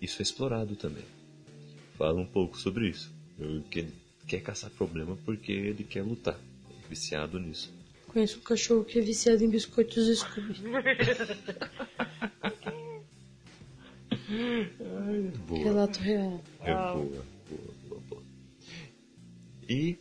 [0.01, 1.05] isso é explorado também.
[1.97, 3.15] Fala um pouco sobre isso.
[3.71, 3.95] Que ele
[4.27, 6.39] quer caçar problema porque ele quer lutar.
[6.71, 7.73] É viciado nisso.
[8.17, 10.57] Conheço um cachorro que é viciado em biscoitos Scooby.
[14.31, 15.63] Ai, boa.
[15.63, 16.43] Relato real.
[16.63, 18.23] É boa, boa, boa, boa.
[19.69, 19.99] E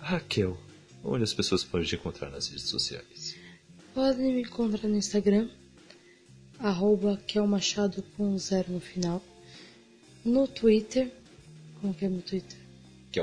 [0.00, 0.58] Raquel,
[1.04, 3.36] onde as pessoas podem te encontrar nas redes sociais?
[3.94, 5.48] Podem me encontrar no Instagram,
[6.58, 9.22] arroba Machado com zero no final.
[10.24, 11.12] No Twitter,
[11.80, 12.58] como que é meu Twitter?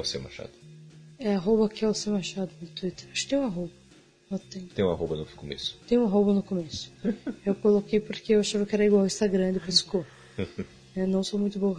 [0.05, 0.51] Seu Machado.
[1.19, 3.09] É arroba Kelce Machado no Twitter.
[3.11, 3.84] Acho que tem um arroba.
[4.29, 4.65] Não tem.
[4.65, 5.79] Tem um arroba no começo.
[5.87, 6.91] Tem um arroba no começo.
[7.45, 10.05] eu coloquei porque eu achava que era igual ao Instagram, depois ficou.
[10.95, 11.77] Eu não sou muito boa.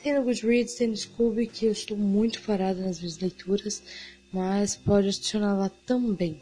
[0.00, 3.82] Tem no Goodreads, tem no Scooby, que eu estou muito parada nas minhas leituras,
[4.32, 6.40] mas pode adicionar lá também.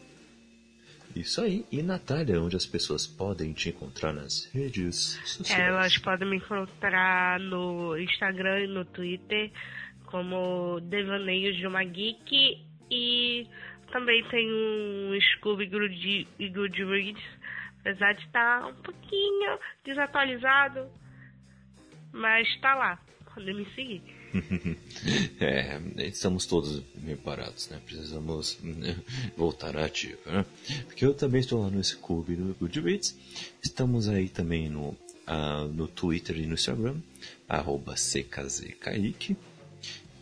[1.16, 1.64] Isso aí.
[1.72, 5.62] E Natália, onde as pessoas podem te encontrar nas redes sociais?
[5.62, 9.50] Elas podem me encontrar no Instagram e no Twitter
[10.06, 13.46] como Devaneios de uma Geek e
[13.94, 15.70] também tem um Scooby
[16.40, 17.22] e Goodreads,
[17.78, 20.90] apesar de estar um pouquinho desatualizado,
[22.10, 23.00] mas está lá,
[23.32, 24.02] podem me seguir.
[25.40, 27.80] é, estamos todos meio parados, né?
[27.86, 28.96] Precisamos né,
[29.36, 30.46] voltar à ativa, né?
[30.86, 33.16] Porque eu também estou lá no Scooby do Goodreads.
[33.62, 36.96] Estamos aí também no, uh, no Twitter e no Instagram,
[37.48, 39.36] arroba CKZKaique.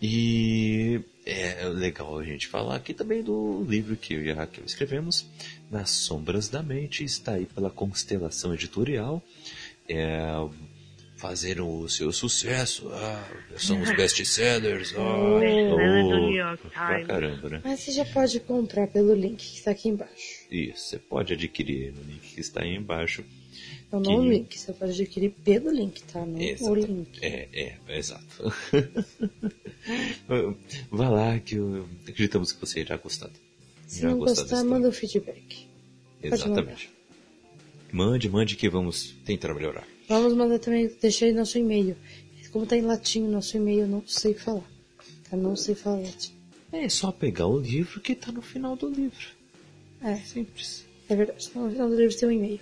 [0.02, 4.64] E é legal a gente falar aqui também do livro que eu e a Raquel
[4.64, 5.26] escrevemos,
[5.70, 9.22] Nas Sombras da Mente, está aí pela Constelação Editorial.
[9.88, 10.20] É,
[11.22, 13.24] fazeram o seu sucesso, ah,
[13.56, 17.60] são os best-sellers, ah, oh, pra caramba, né?
[17.64, 20.44] Mas você já pode comprar pelo link que está aqui embaixo.
[20.50, 23.24] Isso, você pode adquirir no link que está aí embaixo.
[23.92, 24.18] Não, não que...
[24.18, 26.26] o link, você pode adquirir pelo link, tá?
[26.26, 27.24] Não o link.
[27.24, 28.52] É, é, é exato.
[30.90, 31.88] Vá lá que eu...
[32.00, 33.30] acreditamos que você irá gostar.
[33.86, 35.68] Se não gostar, manda o feedback.
[36.20, 36.90] Exatamente.
[37.92, 39.86] Mande, mande que vamos tentar melhorar.
[40.12, 41.96] Vamos mandar também, deixar aí nosso e-mail.
[42.50, 44.70] Como tá em latim nosso e-mail, eu não sei falar.
[45.30, 45.38] Tá?
[45.38, 46.34] Não sei falar latim.
[46.70, 49.28] É só pegar o livro que tá no final do livro.
[50.02, 50.16] É.
[50.16, 50.84] Simples.
[51.08, 51.50] É verdade.
[51.54, 52.60] No final do livro tem um e-mail.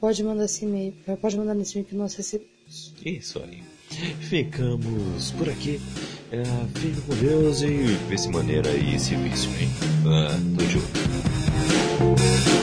[0.00, 0.94] Pode mandar esse e-mail.
[1.20, 2.94] Pode mandar nesse e-mail que nós recebemos.
[3.04, 3.64] Isso aí.
[4.20, 5.80] Ficamos por aqui.
[6.30, 6.44] É,
[7.04, 9.68] com Deus e vê se maneira aí esse vício, hein?
[10.06, 12.61] Ah, tô junto.